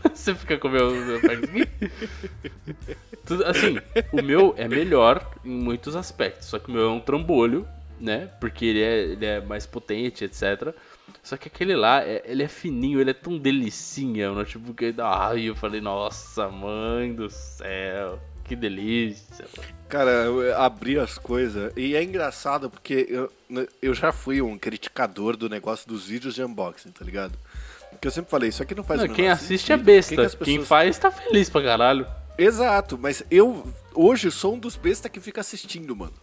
Você 0.14 0.34
fica 0.34 0.56
com 0.56 0.68
o 0.68 0.70
meu, 0.70 0.94
meu 0.94 1.20
Assim, 3.46 3.78
o 4.12 4.22
meu 4.22 4.54
é 4.56 4.66
melhor 4.66 5.30
em 5.44 5.50
muitos 5.50 5.94
aspectos, 5.94 6.48
só 6.48 6.58
que 6.58 6.70
o 6.70 6.72
meu 6.72 6.84
é 6.84 6.88
um 6.90 7.00
trambolho, 7.00 7.68
né, 8.00 8.30
porque 8.40 8.64
ele 8.64 8.80
é, 8.82 8.98
ele 9.02 9.26
é 9.26 9.40
mais 9.42 9.66
potente, 9.66 10.24
etc. 10.24 10.74
Só 11.22 11.36
que 11.36 11.48
aquele 11.48 11.74
lá, 11.76 12.02
é- 12.02 12.22
ele 12.24 12.42
é 12.42 12.48
fininho, 12.48 13.00
ele 13.00 13.10
é 13.10 13.14
tão 13.14 13.36
delicinha, 13.38 14.30
o 14.30 14.34
notebook 14.34 14.84
aí 14.84 14.92
dá. 14.92 15.28
Ai, 15.28 15.42
eu 15.44 15.56
falei, 15.56 15.80
nossa, 15.80 16.48
mãe 16.48 17.12
do 17.14 17.28
céu, 17.30 18.18
que 18.44 18.54
delícia. 18.56 19.46
Cara, 19.88 20.10
eu 20.10 20.56
abri 20.60 20.98
as 20.98 21.18
coisas 21.18 21.72
e 21.76 21.94
é 21.96 22.02
engraçado 22.02 22.70
porque 22.70 23.06
eu, 23.08 23.30
eu 23.82 23.92
já 23.94 24.12
fui 24.12 24.40
um 24.40 24.56
criticador 24.58 25.36
do 25.36 25.48
negócio 25.48 25.88
dos 25.88 26.06
vídeos 26.06 26.34
de 26.34 26.42
unboxing, 26.44 26.90
tá 26.90 27.04
ligado? 27.04 27.36
Porque 27.90 28.06
eu 28.06 28.12
sempre 28.12 28.30
falei, 28.30 28.48
isso 28.48 28.62
aqui 28.62 28.74
não 28.74 28.84
faz 28.84 29.00
Não, 29.02 29.08
quem 29.08 29.28
assiste 29.28 29.72
é 29.72 29.76
sentido. 29.76 29.78
Que 29.78 29.84
besta, 29.92 30.14
que 30.14 30.20
as 30.22 30.34
quem 30.36 30.44
pessoas- 30.58 30.68
faz 30.68 30.98
tá 30.98 31.10
feliz 31.10 31.50
pra 31.50 31.62
caralho. 31.62 32.06
Exato, 32.38 32.96
mas 32.96 33.22
eu 33.30 33.66
hoje 33.94 34.30
sou 34.30 34.54
um 34.54 34.58
dos 34.58 34.76
bestas 34.76 35.10
que 35.10 35.20
fica 35.20 35.40
assistindo, 35.40 35.94
mano. 35.94 36.14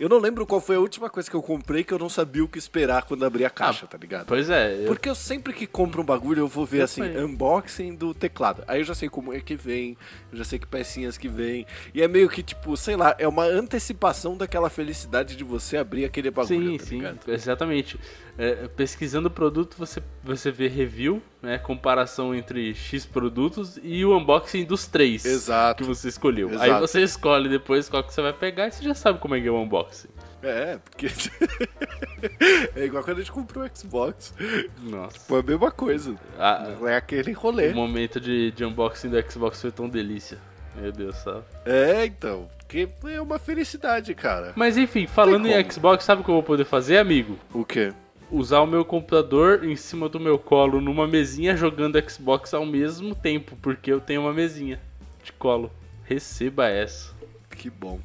Eu 0.00 0.08
não 0.08 0.18
lembro 0.18 0.46
qual 0.46 0.60
foi 0.60 0.76
a 0.76 0.80
última 0.80 1.08
coisa 1.10 1.30
que 1.30 1.36
eu 1.36 1.42
comprei 1.42 1.84
que 1.84 1.92
eu 1.92 1.98
não 1.98 2.08
sabia 2.08 2.42
o 2.42 2.48
que 2.48 2.58
esperar 2.58 3.04
quando 3.04 3.24
abri 3.24 3.44
a 3.44 3.50
caixa, 3.50 3.86
tá 3.86 3.98
ligado? 3.98 4.26
Pois 4.26 4.48
é, 4.50 4.82
eu, 4.82 4.86
Porque 4.86 5.08
eu 5.08 5.14
sempre 5.14 5.52
que 5.52 5.66
compro 5.66 6.02
um 6.02 6.04
bagulho, 6.04 6.40
eu 6.40 6.48
vou 6.48 6.64
ver 6.66 6.80
Eu 6.80 6.84
assim, 6.84 7.02
também. 7.02 7.22
unboxing 7.24 7.94
do 7.94 8.12
teclado. 8.14 8.64
Aí 8.66 8.80
eu 8.80 8.84
já 8.84 8.94
sei 8.94 9.08
como 9.08 9.32
é 9.32 9.40
que 9.40 9.54
vem, 9.54 9.96
eu 10.32 10.38
já 10.38 10.44
sei 10.44 10.58
que 10.58 10.66
pecinhas 10.66 11.16
que 11.18 11.28
vem. 11.28 11.66
E 11.94 12.02
é 12.02 12.08
meio 12.08 12.28
que, 12.28 12.42
tipo, 12.42 12.76
sei 12.76 12.96
lá, 12.96 13.14
é 13.18 13.28
uma 13.28 13.44
antecipação 13.44 14.36
daquela 14.36 14.70
felicidade 14.70 15.36
de 15.36 15.44
você 15.44 15.76
abrir 15.76 16.04
aquele 16.04 16.30
bagulho, 16.30 16.78
sim, 16.84 17.00
tá 17.02 17.14
sim, 17.24 17.30
exatamente. 17.32 17.98
É, 18.38 18.68
pesquisando 18.68 19.28
o 19.28 19.30
produto, 19.30 19.76
você, 19.78 20.02
você 20.24 20.50
vê 20.50 20.68
review, 20.68 21.22
né, 21.42 21.58
comparação 21.58 22.34
entre 22.34 22.72
X 22.72 23.04
produtos 23.04 23.78
e 23.82 24.04
o 24.04 24.16
unboxing 24.16 24.64
dos 24.64 24.86
três 24.86 25.24
Exato. 25.24 25.82
que 25.82 25.88
você 25.88 26.08
escolheu. 26.08 26.48
Aí 26.50 26.68
Exato. 26.68 26.80
você 26.80 27.02
escolhe 27.02 27.48
depois 27.48 27.88
qual 27.88 28.04
que 28.04 28.14
você 28.14 28.22
vai 28.22 28.32
pegar 28.32 28.68
e 28.68 28.72
você 28.72 28.84
já 28.84 28.94
sabe 28.94 29.18
como 29.18 29.34
é 29.34 29.40
que 29.40 29.48
é 29.48 29.50
o 29.50 29.60
unboxing. 29.60 30.08
É, 30.42 30.78
porque. 30.78 31.08
é 32.74 32.84
igual 32.84 33.02
quando 33.04 33.18
a 33.18 33.20
gente 33.20 33.32
comprou 33.32 33.64
o 33.64 33.70
Xbox. 33.76 34.34
Nossa. 34.82 35.18
Foi 35.20 35.40
a 35.40 35.42
mesma 35.42 35.70
coisa. 35.70 36.16
Ah, 36.38 36.66
É 36.86 36.96
aquele 36.96 37.32
rolê. 37.32 37.68
o 37.68 37.74
momento 37.74 38.20
de, 38.20 38.50
de 38.52 38.64
unboxing 38.64 39.08
do 39.08 39.30
Xbox 39.30 39.60
foi 39.60 39.70
tão 39.70 39.88
delícia. 39.88 40.38
Meu 40.74 40.90
Deus, 40.90 41.16
sabe? 41.18 41.44
É, 41.64 42.06
então. 42.06 42.48
Porque 42.58 42.88
é 43.06 43.20
uma 43.20 43.38
felicidade, 43.38 44.14
cara. 44.14 44.52
Mas 44.56 44.78
enfim, 44.78 45.06
falando 45.06 45.46
em. 45.46 45.70
Xbox, 45.70 46.04
sabe 46.04 46.22
o 46.22 46.24
que 46.24 46.30
eu 46.30 46.34
vou 46.34 46.42
poder 46.42 46.64
fazer, 46.64 46.96
amigo? 46.96 47.38
O 47.52 47.64
quê? 47.64 47.92
Usar 48.32 48.60
o 48.60 48.66
meu 48.66 48.84
computador 48.84 49.64
em 49.64 49.76
cima 49.76 50.08
do 50.08 50.18
meu 50.18 50.38
colo 50.38 50.80
numa 50.80 51.06
mesinha 51.06 51.56
jogando 51.56 52.02
Xbox 52.10 52.54
ao 52.54 52.64
mesmo 52.64 53.14
tempo, 53.14 53.56
porque 53.60 53.92
eu 53.92 54.00
tenho 54.00 54.22
uma 54.22 54.32
mesinha 54.32 54.80
de 55.22 55.32
colo. 55.32 55.70
Receba 56.04 56.66
essa. 56.68 57.12
Que 57.50 57.68
bom. 57.70 58.00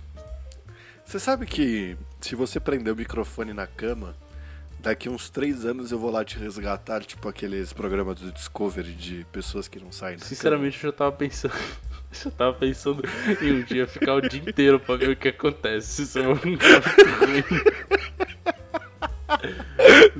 Você 1.05 1.19
sabe 1.19 1.45
que 1.45 1.97
se 2.19 2.35
você 2.35 2.59
prender 2.59 2.93
o 2.93 2.97
microfone 2.97 3.53
na 3.53 3.65
cama, 3.65 4.13
Daqui 4.79 5.09
uns 5.09 5.29
três 5.29 5.65
anos 5.65 5.91
eu 5.91 5.97
vou 5.97 6.11
lá 6.11 6.23
te 6.23 6.37
resgatar, 6.37 7.03
tipo 7.03 7.27
aqueles 7.27 7.73
programas 7.73 8.21
do 8.21 8.31
Discovery 8.31 8.93
de 8.93 9.25
pessoas 9.31 9.67
que 9.67 9.79
não 9.79 9.91
saem. 9.91 10.17
da 10.17 10.23
Sinceramente, 10.23 10.77
eu 10.77 10.91
já 10.91 10.97
tava 10.97 11.11
pensando. 11.11 11.53
Eu 12.09 12.23
já 12.23 12.31
tava 12.31 12.53
pensando 12.53 13.03
em 13.41 13.51
um 13.51 13.63
dia 13.63 13.85
ficar 13.85 14.13
o 14.13 14.21
dia 14.21 14.39
inteiro 14.39 14.79
pra 14.79 14.95
ver 14.95 15.09
o 15.09 15.15
que 15.15 15.27
acontece. 15.27 16.03
Isso 16.03 16.17
é 16.17 16.25
um 16.25 16.35
cama. 16.35 16.83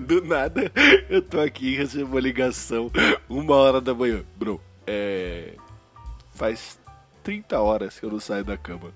Do 0.08 0.22
nada, 0.22 0.72
eu 1.10 1.22
tô 1.22 1.38
aqui 1.38 1.74
e 1.74 1.76
recebo 1.76 2.12
uma 2.12 2.22
ligação, 2.22 2.90
uma 3.28 3.58
hora 3.58 3.82
da 3.82 3.94
manhã. 3.94 4.24
Bro, 4.38 4.62
é. 4.88 5.52
Faz 6.34 6.80
30 7.24 7.60
horas 7.60 8.00
que 8.00 8.06
eu 8.06 8.12
não 8.12 8.20
saio 8.22 8.46
da 8.46 8.56
cama. 8.56 8.94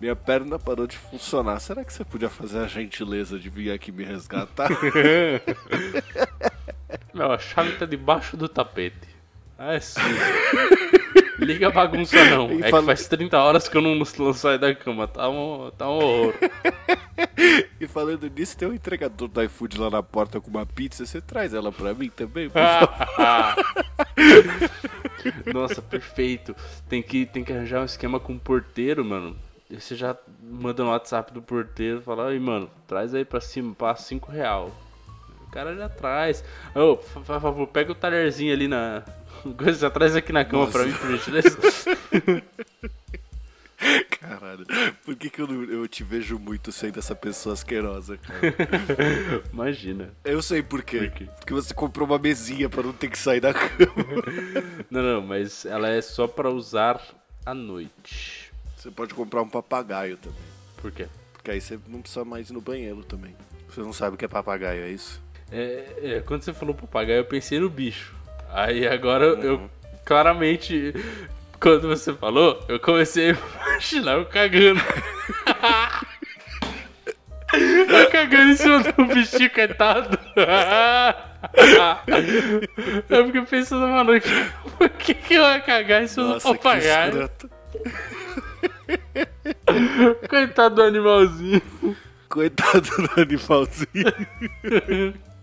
Minha 0.00 0.16
perna 0.16 0.58
parou 0.58 0.86
de 0.86 0.96
funcionar. 0.96 1.60
Será 1.60 1.84
que 1.84 1.92
você 1.92 2.02
podia 2.02 2.30
fazer 2.30 2.60
a 2.60 2.66
gentileza 2.66 3.38
de 3.38 3.50
vir 3.50 3.72
aqui 3.72 3.92
me 3.92 4.04
resgatar? 4.04 4.70
Meu, 7.12 7.30
a 7.30 7.38
chave 7.38 7.72
tá 7.72 7.84
debaixo 7.84 8.34
do 8.34 8.48
tapete. 8.48 9.08
Ah, 9.58 9.74
é 9.74 9.80
sim. 9.80 10.00
Liga 11.38 11.68
a 11.68 11.70
bagunça 11.70 12.22
não. 12.26 12.50
E 12.54 12.62
É 12.62 12.70
fala- 12.70 12.82
que 12.82 12.86
faz 12.86 13.08
30 13.08 13.38
horas 13.38 13.68
que 13.68 13.76
eu 13.76 13.82
não, 13.82 13.94
não 13.94 14.32
saio 14.34 14.58
da 14.58 14.74
cama. 14.74 15.06
Tá 15.08 15.28
um, 15.28 15.70
tá 15.76 15.88
um 15.88 15.94
horror. 15.98 16.34
e 17.80 17.86
falando 17.86 18.28
nisso, 18.30 18.56
tem 18.56 18.68
um 18.68 18.72
entregador 18.74 19.28
do 19.28 19.42
iFood 19.42 19.78
lá 19.80 19.90
na 19.90 20.02
porta 20.02 20.40
com 20.40 20.48
uma 20.50 20.64
pizza. 20.66 21.04
Você 21.04 21.20
traz 21.20 21.52
ela 21.54 21.72
pra 21.72 21.92
mim 21.94 22.08
também? 22.08 22.48
por 22.48 22.60
favor? 22.60 22.94
Nossa, 25.52 25.80
perfeito. 25.82 26.54
Tem 26.88 27.02
que, 27.02 27.26
tem 27.26 27.42
que 27.44 27.52
arranjar 27.52 27.80
um 27.82 27.84
esquema 27.86 28.20
com 28.20 28.34
o 28.34 28.38
porteiro, 28.38 29.04
mano. 29.04 29.36
Você 29.70 29.96
já 29.96 30.16
manda 30.42 30.84
no 30.84 30.90
WhatsApp 30.90 31.32
do 31.32 31.42
porteiro 31.42 31.98
e 31.98 32.02
fala, 32.02 32.28
aí, 32.28 32.38
mano, 32.38 32.70
traz 32.86 33.14
aí 33.14 33.24
pra 33.24 33.40
cima, 33.40 33.74
passa 33.74 34.04
5 34.04 34.30
real. 34.30 34.70
Cara 35.54 35.74
já 35.76 35.88
traz. 35.88 36.42
Ô, 36.74 36.96
por 36.96 37.24
fa- 37.24 37.40
favor, 37.40 37.66
pega 37.68 37.92
o 37.92 37.94
talherzinho 37.94 38.52
ali 38.52 38.66
na. 38.68 39.02
Coisa, 39.56 39.88
traz 39.88 40.16
aqui 40.16 40.32
na 40.32 40.44
cama 40.44 40.66
pra 40.66 40.84
mim, 40.84 40.92
por 40.92 41.10
gentileza. 41.16 41.56
Caralho, 44.20 44.64
por 45.04 45.14
que, 45.14 45.28
que 45.28 45.40
eu, 45.42 45.64
eu 45.70 45.86
te 45.86 46.02
vejo 46.02 46.38
muito 46.38 46.72
sendo 46.72 46.98
essa 46.98 47.14
pessoa 47.14 47.52
asquerosa, 47.52 48.16
cara? 48.16 48.40
Imagina. 49.52 50.10
Eu 50.24 50.40
sei 50.40 50.62
por 50.62 50.82
quê. 50.82 50.98
Por 51.00 51.10
quê? 51.10 51.28
Porque 51.38 51.52
você 51.52 51.74
comprou 51.74 52.06
uma 52.08 52.18
mesinha 52.18 52.68
pra 52.70 52.82
não 52.82 52.92
ter 52.94 53.08
que 53.10 53.18
sair 53.18 53.40
da 53.40 53.52
cama. 53.52 53.94
Não, 54.90 55.02
não, 55.02 55.20
mas 55.22 55.66
ela 55.66 55.88
é 55.88 56.00
só 56.00 56.26
pra 56.26 56.48
usar 56.50 56.98
à 57.44 57.52
noite. 57.52 58.50
Você 58.76 58.90
pode 58.90 59.12
comprar 59.12 59.42
um 59.42 59.48
papagaio 59.48 60.16
também. 60.16 60.38
Por 60.80 60.90
quê? 60.90 61.06
Porque 61.34 61.50
aí 61.50 61.60
você 61.60 61.78
não 61.86 62.00
precisa 62.00 62.24
mais 62.24 62.48
ir 62.48 62.54
no 62.54 62.60
banheiro 62.62 63.04
também. 63.04 63.36
Você 63.68 63.80
não 63.80 63.92
sabe 63.92 64.14
o 64.14 64.18
que 64.18 64.24
é 64.24 64.28
papagaio, 64.28 64.82
é 64.84 64.90
isso? 64.90 65.20
É, 65.52 65.84
é, 66.02 66.20
quando 66.20 66.42
você 66.42 66.52
falou 66.52 66.74
papagaio, 66.74 67.18
eu 67.18 67.24
pensei 67.24 67.60
no 67.60 67.70
bicho. 67.70 68.14
Aí 68.50 68.86
agora 68.86 69.24
eu 69.24 69.68
claramente, 70.04 70.94
quando 71.58 71.88
você 71.88 72.12
falou, 72.12 72.62
eu 72.68 72.78
comecei 72.78 73.30
a 73.30 73.36
imaginar 73.68 74.12
eu 74.12 74.26
cagando. 74.26 74.80
eu 77.52 78.10
cagando 78.10 78.52
em 78.52 78.56
cima 78.56 78.80
do 78.80 79.04
bichinho, 79.06 79.50
coitado. 79.50 80.18
eu 83.08 83.26
fiquei 83.26 83.42
pensando, 83.42 83.88
mano, 83.88 84.12
por 84.76 84.88
que, 84.90 85.14
que 85.14 85.34
eu 85.34 85.42
ia 85.42 85.60
cagar 85.60 86.02
em 86.02 86.06
cima 86.06 86.34
Nossa, 86.34 86.48
do 86.48 86.54
papagaio? 86.54 87.30
Coitado 90.28 90.76
do 90.76 90.82
animalzinho. 90.82 91.62
Coitado 92.28 92.80
do 92.80 93.20
animalzinho. 93.20 94.14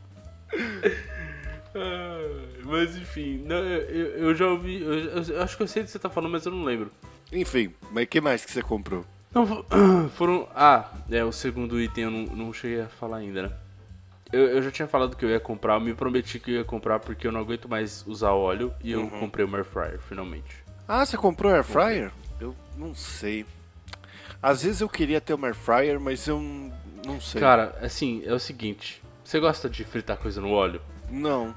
Ah, 1.74 2.20
Mas 2.66 2.96
enfim, 2.98 3.42
não, 3.46 3.58
eu, 3.58 4.08
eu- 4.30 4.36
já 4.36 4.48
ouvi. 4.48 4.82
Eu, 4.82 4.94
eu- 5.24 5.42
acho 5.42 5.56
que 5.58 5.64
eu 5.64 5.68
sei 5.68 5.84
do 5.84 5.86
que 5.86 5.92
você 5.92 6.00
tá 6.00 6.10
falando, 6.10 6.32
mas 6.32 6.46
eu 6.46 6.52
não 6.52 6.64
lembro. 6.64 6.92
Enfim, 7.32 7.74
mas 7.92 8.04
o 8.04 8.08
que 8.08 8.20
mais 8.22 8.44
que 8.44 8.52
você 8.52 8.62
comprou? 8.62 9.06
Não, 9.34 9.48
fo- 9.48 9.66
foram. 10.18 10.48
Ah, 10.54 10.90
é, 11.10 11.24
o 11.24 11.32
segundo 11.32 11.80
item 11.80 12.04
eu 12.06 12.12
não, 12.12 12.26
não 12.36 12.54
cheguei 12.54 12.82
a 12.82 12.88
falar 12.88 13.18
ainda, 13.18 13.44
né? 13.44 13.52
Eu, 14.34 14.42
eu 14.48 14.62
já 14.62 14.72
tinha 14.72 14.88
falado 14.88 15.16
que 15.16 15.24
eu 15.26 15.30
ia 15.30 15.40
comprar, 15.40 15.74
eu 15.76 15.82
me 15.82 15.94
prometi 15.94 16.40
que 16.40 16.52
eu 16.52 16.56
ia 16.56 16.64
comprar 16.64 17.00
porque 17.00 17.28
eu 17.28 17.32
não 17.32 17.40
aguento 17.42 17.68
mais 17.68 18.06
usar 18.08 18.32
óleo 18.32 18.74
e 18.82 18.92
eu 18.92 19.08
comprei 19.10 19.46
uma 19.46 19.58
air 19.58 19.66
fryer, 19.66 20.00
finalmente. 20.08 20.58
Ah, 20.88 21.06
você 21.06 21.18
comprou 21.18 21.52
air 21.54 21.64
fryer? 21.64 22.12
Eu 22.40 22.56
não 22.78 22.94
sei. 22.96 23.46
Às 24.42 24.64
vezes 24.64 24.82
eu 24.82 24.88
queria 24.90 25.20
ter 25.22 25.34
uma 25.34 25.48
air 25.48 25.56
fryer, 25.56 26.00
mas 26.00 26.28
eu 26.28 26.40
não 27.06 27.20
sei. 27.20 27.40
Cara, 27.42 27.78
assim, 27.82 28.24
é 28.26 28.34
o 28.34 28.40
seguinte: 28.40 29.02
você 29.32 29.40
gosta 29.40 29.70
de 29.70 29.86
fritar 29.86 30.18
coisa 30.18 30.42
no 30.42 30.52
óleo? 30.52 30.82
Não. 31.10 31.56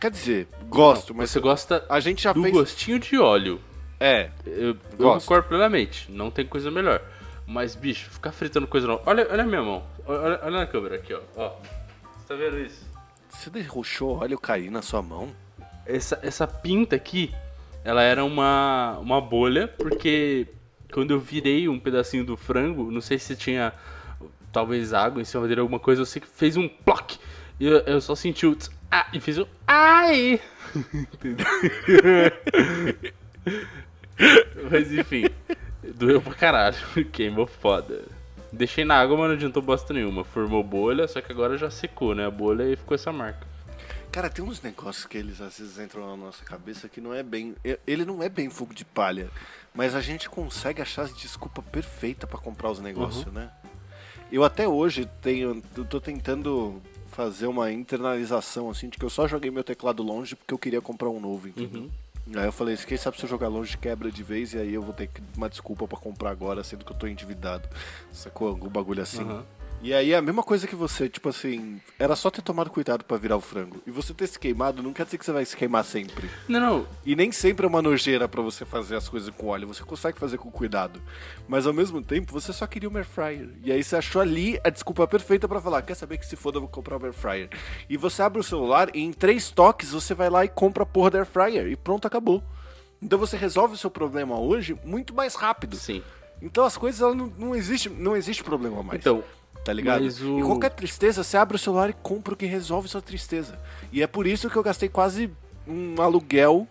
Quer 0.00 0.10
dizer, 0.10 0.48
gosto, 0.70 1.14
mas 1.14 1.30
você 1.30 1.38
gosta 1.38 1.84
a 1.86 2.00
gente 2.00 2.22
já 2.22 2.32
do 2.32 2.40
fez. 2.40 2.54
gostinho 2.54 2.98
de 2.98 3.18
óleo. 3.18 3.60
É. 4.00 4.30
Eu, 4.46 4.68
eu 4.68 4.74
Gosto. 4.96 5.26
concordo 5.26 5.48
plenamente, 5.48 6.10
não 6.10 6.30
tem 6.30 6.46
coisa 6.46 6.70
melhor. 6.70 7.02
Mas, 7.46 7.74
bicho, 7.74 8.08
ficar 8.08 8.32
fritando 8.32 8.66
coisa 8.66 8.86
no 8.86 8.98
Olha, 9.04 9.28
olha 9.30 9.42
a 9.42 9.46
minha 9.46 9.62
mão. 9.62 9.82
Olha, 10.06 10.40
olha 10.42 10.60
na 10.60 10.66
câmera 10.66 10.94
aqui, 10.94 11.12
ó. 11.12 11.20
ó. 11.36 11.50
Você 12.16 12.26
tá 12.26 12.34
vendo 12.34 12.58
isso? 12.58 12.88
Você 13.28 13.50
derruxou 13.50 14.20
óleo 14.20 14.38
cair 14.38 14.70
na 14.70 14.80
sua 14.80 15.02
mão? 15.02 15.28
Essa, 15.84 16.18
essa 16.22 16.46
pinta 16.46 16.96
aqui, 16.96 17.34
ela 17.84 18.02
era 18.02 18.24
uma, 18.24 18.96
uma 18.98 19.20
bolha, 19.20 19.68
porque 19.68 20.46
quando 20.90 21.10
eu 21.10 21.20
virei 21.20 21.68
um 21.68 21.78
pedacinho 21.78 22.24
do 22.24 22.34
frango, 22.34 22.90
não 22.90 23.02
sei 23.02 23.18
se 23.18 23.36
tinha 23.36 23.74
talvez 24.52 24.92
água 24.92 25.20
em 25.20 25.24
cima 25.24 25.46
dele, 25.46 25.60
alguma 25.60 25.78
coisa, 25.78 26.02
eu 26.02 26.06
sei 26.06 26.20
que 26.20 26.28
fez 26.28 26.56
um 26.56 26.68
ploc. 26.68 27.12
E 27.58 27.66
eu, 27.66 27.78
eu 27.80 28.00
só 28.00 28.14
senti 28.14 28.46
o 28.46 28.56
tss, 28.56 28.70
ah, 28.90 29.06
e 29.12 29.20
fiz 29.20 29.38
o 29.38 29.46
ai. 29.66 30.40
Entendeu? 30.94 31.46
Mas 34.70 34.92
enfim, 34.92 35.24
doeu 35.94 36.20
pra 36.20 36.34
caralho, 36.34 36.76
queimou 37.12 37.46
foda. 37.46 38.04
Deixei 38.52 38.84
na 38.84 38.96
água, 38.96 39.16
mas 39.16 39.28
não 39.28 39.36
adiantou 39.36 39.62
bosta 39.62 39.94
nenhuma. 39.94 40.24
Formou 40.24 40.64
bolha, 40.64 41.06
só 41.06 41.20
que 41.20 41.30
agora 41.30 41.56
já 41.56 41.70
secou, 41.70 42.16
né? 42.16 42.26
A 42.26 42.30
bolha 42.30 42.64
e 42.64 42.74
ficou 42.74 42.96
essa 42.96 43.12
marca. 43.12 43.46
Cara, 44.10 44.28
tem 44.28 44.44
uns 44.44 44.60
negócios 44.60 45.06
que 45.06 45.16
eles 45.16 45.40
às 45.40 45.56
vezes 45.56 45.78
entram 45.78 46.10
na 46.10 46.16
nossa 46.16 46.44
cabeça 46.44 46.88
que 46.88 47.00
não 47.00 47.14
é 47.14 47.22
bem. 47.22 47.54
Ele 47.86 48.04
não 48.04 48.20
é 48.20 48.28
bem 48.28 48.50
fogo 48.50 48.74
de 48.74 48.84
palha. 48.84 49.30
Mas 49.72 49.94
a 49.94 50.00
gente 50.00 50.28
consegue 50.28 50.82
achar 50.82 51.02
as 51.02 51.16
desculpa 51.16 51.62
perfeita 51.62 52.26
pra 52.26 52.40
comprar 52.40 52.70
os 52.70 52.80
negócios, 52.80 53.32
né? 53.32 53.52
Eu 54.30 54.44
até 54.44 54.68
hoje 54.68 55.08
tenho. 55.20 55.62
Eu 55.76 55.84
tô 55.84 56.00
tentando 56.00 56.80
fazer 57.08 57.46
uma 57.46 57.72
internalização 57.72 58.70
assim 58.70 58.88
de 58.88 58.96
que 58.96 59.04
eu 59.04 59.10
só 59.10 59.26
joguei 59.26 59.50
meu 59.50 59.64
teclado 59.64 60.02
longe 60.02 60.36
porque 60.36 60.54
eu 60.54 60.58
queria 60.58 60.80
comprar 60.80 61.10
um 61.10 61.20
novo, 61.20 61.48
entendeu? 61.48 61.90
Aí 62.36 62.44
eu 62.46 62.52
falei, 62.52 62.76
quem 62.76 62.96
sabe 62.96 63.18
se 63.18 63.24
eu 63.24 63.28
jogar 63.28 63.48
longe 63.48 63.76
quebra 63.76 64.10
de 64.10 64.22
vez 64.22 64.54
e 64.54 64.58
aí 64.58 64.72
eu 64.72 64.82
vou 64.82 64.94
ter 64.94 65.10
uma 65.36 65.48
desculpa 65.48 65.88
pra 65.88 65.98
comprar 65.98 66.30
agora, 66.30 66.62
sendo 66.62 66.84
que 66.84 66.92
eu 66.92 66.96
tô 66.96 67.06
endividado. 67.08 67.68
Sacou? 68.12 68.48
Algum 68.48 68.68
bagulho 68.68 69.02
assim. 69.02 69.22
Aham. 69.22 69.44
E 69.82 69.94
aí 69.94 70.12
é 70.12 70.16
a 70.16 70.20
mesma 70.22 70.42
coisa 70.42 70.66
que 70.66 70.76
você, 70.76 71.08
tipo 71.08 71.30
assim, 71.30 71.80
era 71.98 72.14
só 72.14 72.30
ter 72.30 72.42
tomado 72.42 72.68
cuidado 72.68 73.02
pra 73.02 73.16
virar 73.16 73.38
o 73.38 73.40
frango. 73.40 73.80
E 73.86 73.90
você 73.90 74.12
ter 74.12 74.26
se 74.26 74.38
queimado 74.38 74.82
não 74.82 74.92
quer 74.92 75.06
dizer 75.06 75.16
que 75.16 75.24
você 75.24 75.32
vai 75.32 75.42
se 75.44 75.56
queimar 75.56 75.84
sempre. 75.84 76.28
Não, 76.46 76.60
não, 76.60 76.86
E 77.04 77.16
nem 77.16 77.32
sempre 77.32 77.64
é 77.64 77.68
uma 77.68 77.80
nojeira 77.80 78.28
pra 78.28 78.42
você 78.42 78.66
fazer 78.66 78.96
as 78.96 79.08
coisas 79.08 79.34
com 79.34 79.46
óleo, 79.46 79.66
você 79.66 79.82
consegue 79.82 80.18
fazer 80.18 80.36
com 80.36 80.50
cuidado. 80.50 81.00
Mas 81.48 81.66
ao 81.66 81.72
mesmo 81.72 82.02
tempo, 82.02 82.30
você 82.30 82.52
só 82.52 82.66
queria 82.66 82.90
uma 82.90 82.98
air 82.98 83.06
fryer. 83.06 83.48
E 83.64 83.72
aí 83.72 83.82
você 83.82 83.96
achou 83.96 84.20
ali 84.20 84.60
a 84.62 84.68
desculpa 84.68 85.06
perfeita 85.06 85.48
pra 85.48 85.62
falar, 85.62 85.80
quer 85.80 85.94
saber 85.94 86.18
que 86.18 86.26
se 86.26 86.36
foda 86.36 86.58
eu 86.58 86.60
vou 86.62 86.68
comprar 86.68 86.98
uma 86.98 87.06
air 87.06 87.14
fryer. 87.14 87.48
E 87.88 87.96
você 87.96 88.20
abre 88.20 88.38
o 88.38 88.44
celular 88.44 88.90
e 88.94 89.00
em 89.00 89.12
três 89.14 89.50
toques 89.50 89.92
você 89.92 90.12
vai 90.12 90.28
lá 90.28 90.44
e 90.44 90.48
compra 90.48 90.82
a 90.82 90.86
porra 90.86 91.10
da 91.10 91.18
air 91.20 91.26
fryer 91.26 91.68
e 91.68 91.74
pronto, 91.76 92.06
acabou. 92.06 92.42
Então 93.00 93.18
você 93.18 93.34
resolve 93.34 93.74
o 93.74 93.78
seu 93.78 93.90
problema 93.90 94.38
hoje 94.38 94.78
muito 94.84 95.14
mais 95.14 95.34
rápido. 95.34 95.76
sim. 95.76 96.02
Então 96.42 96.64
as 96.64 96.74
coisas 96.76 97.00
não, 97.14 97.30
não 97.38 97.54
existe, 97.54 97.90
não 97.90 98.16
existe 98.16 98.42
problema 98.42 98.82
mais. 98.82 98.98
Então, 99.00 99.22
Tá 99.64 99.72
ligado? 99.72 100.02
O- 100.02 100.40
E 100.40 100.42
qualquer 100.42 100.70
tristeza, 100.70 101.22
você 101.22 101.36
abre 101.36 101.56
o 101.56 101.58
celular 101.58 101.90
e 101.90 101.92
compra 101.92 102.34
o 102.34 102.36
que 102.36 102.46
resolve 102.46 102.88
sua 102.88 103.02
tristeza. 103.02 103.58
E 103.92 104.02
é 104.02 104.06
por 104.06 104.26
isso 104.26 104.48
que 104.48 104.56
eu 104.56 104.62
gastei 104.62 104.88
quase 104.88 105.30
um 105.66 106.00
aluguel 106.00 106.66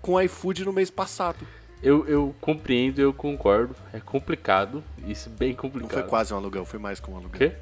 com 0.00 0.20
iFood 0.20 0.64
no 0.64 0.72
mês 0.72 0.90
passado. 0.90 1.46
eu, 1.82 2.06
eu 2.06 2.34
compreendo, 2.40 3.00
eu 3.00 3.12
concordo. 3.12 3.74
É 3.92 3.98
complicado, 4.00 4.82
isso 5.06 5.28
é 5.28 5.32
bem 5.32 5.50
Não 5.50 5.56
complicado. 5.56 5.90
foi 5.92 6.02
quase 6.04 6.32
um 6.32 6.36
aluguel, 6.36 6.64
foi 6.64 6.78
mais 6.78 7.00
que 7.00 7.10
um 7.10 7.14
O 7.14 7.16
aluguel. 7.18 7.50
quê? 7.50 7.56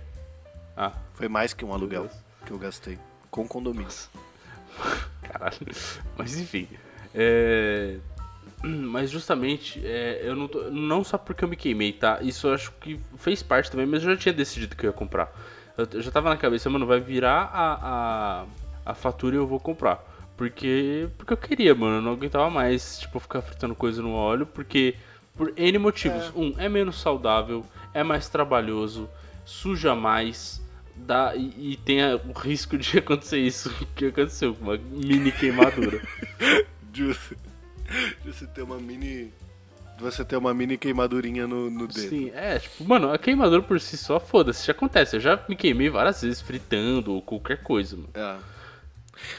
Ah, 0.77 0.93
Foi 1.15 1.29
mais 1.29 1.53
que 1.55 1.65
um 1.65 1.73
aluguel 1.73 2.09
que 2.47 2.53
eu 2.53 2.59
gastei. 2.59 2.99
Com 3.31 3.47
condomínio. 3.49 3.89
caralho. 5.23 5.57
Mas 6.17 6.39
enfim. 6.39 6.69
É... 7.15 7.97
Mas 8.65 9.11
justamente, 9.11 9.81
é, 9.85 10.21
eu 10.23 10.37
não, 10.37 10.47
tô- 10.49 10.71
não 10.71 11.03
só 11.05 11.17
porque 11.19 11.45
eu 11.45 11.49
me 11.49 11.57
queimei, 11.57 11.93
tá? 11.93 12.19
Isso 12.23 12.47
eu 12.49 12.55
acho 12.55 12.73
que 12.81 12.99
fez 13.17 13.43
parte 13.43 13.71
também, 13.71 13.87
mas 13.87 14.03
eu 14.05 14.11
já 14.11 14.17
tinha 14.17 14.33
decidido 14.33 14.77
que 14.77 14.85
eu 14.85 14.91
ia 14.91 14.95
comprar. 14.97 15.33
Eu, 15.79 15.89
eu 15.93 16.03
já 16.03 16.11
tava 16.11 16.29
na 16.29 16.37
cabeça, 16.37 16.69
mano, 16.69 16.87
vai 16.87 17.01
virar 17.01 17.51
a, 17.53 18.45
a, 18.85 18.91
a 18.93 18.95
fatura 18.95 19.35
e 19.35 19.39
eu 19.39 19.47
vou 19.47 19.59
comprar. 19.61 20.05
Porque, 20.37 21.09
porque 21.19 21.33
eu 21.33 21.37
queria, 21.37 21.75
mano, 21.75 21.97
eu 21.97 22.03
não 22.03 22.13
aguentava 22.13 22.49
mais, 22.51 22.99
tipo, 23.01 23.19
ficar 23.21 23.43
fritando 23.43 23.75
coisa 23.75 24.01
no 24.03 24.13
óleo, 24.13 24.47
porque 24.47 24.95
por 25.37 25.53
N 25.57 25.79
motivos. 25.79 26.33
Um, 26.35 26.55
é 26.59 26.69
menos 26.69 27.01
saudável, 27.01 27.65
é 27.95 28.03
mais 28.03 28.29
trabalhoso, 28.29 29.09
suja 29.45 29.95
mais, 29.95 30.63
dá 30.97 31.35
e, 31.35 31.73
e 31.73 31.77
tem 31.77 32.03
a- 32.03 32.17
o 32.17 32.33
risco 32.39 32.77
de 32.79 32.97
acontecer 33.01 33.39
isso 33.39 33.71
que 33.95 34.07
aconteceu, 34.07 34.57
uma 34.61 34.77
mini 34.77 35.31
queimadura. 35.33 36.01
Você, 36.93 37.37
de 38.25 38.31
você 38.33 38.47
ter 38.47 38.63
uma 38.63 38.79
mini. 38.79 39.33
De 39.97 40.03
você 40.05 40.25
ter 40.25 40.37
uma 40.37 40.55
mini 40.55 40.79
queimadurinha 40.79 41.47
no, 41.47 41.69
no 41.71 41.87
dedo. 41.87 42.09
Sim, 42.09 42.31
é, 42.35 42.59
tipo, 42.59 42.85
mano, 42.85 43.13
a 43.13 43.19
queimadura 43.19 43.63
por 43.63 43.79
si 43.81 43.99
só, 43.99 44.19
foda-se, 44.19 44.67
já 44.67 44.73
acontece. 44.73 45.17
Eu 45.17 45.21
já 45.21 45.45
me 45.49 45.55
queimei 45.55 45.91
várias 45.91 46.23
vezes 46.23 46.41
fritando 46.41 47.13
ou 47.13 47.21
qualquer 47.21 47.63
coisa, 47.63 47.97
mano. 47.97 48.09
É. 48.15 48.39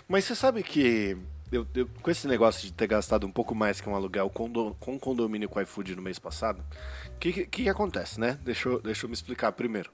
Mas 0.08 0.26
você 0.26 0.36
sabe 0.36 0.62
que 0.62 1.18
eu, 1.52 1.66
eu- 1.74 1.90
com 2.04 2.12
esse 2.12 2.28
negócio 2.28 2.62
de 2.62 2.72
ter 2.74 2.86
gastado 2.86 3.26
um 3.26 3.32
pouco 3.32 3.56
mais 3.56 3.82
que 3.82 3.90
um 3.90 3.96
aluguel 3.96 4.30
com, 4.30 4.48
do- 4.48 4.76
com 4.80 5.00
condomínio 5.00 5.50
com 5.50 5.60
iFood 5.60 5.96
no 5.96 6.02
mês 6.04 6.20
passado, 6.20 6.64
o 7.08 7.18
que, 7.20 7.34
que, 7.34 7.46
que 7.48 7.68
acontece, 7.70 8.20
né? 8.20 8.38
Deixa 8.44 8.70
eu, 8.70 8.80
deixa 8.80 9.06
eu 9.06 9.10
me 9.10 9.16
explicar 9.16 9.52
primeiro. 9.54 9.90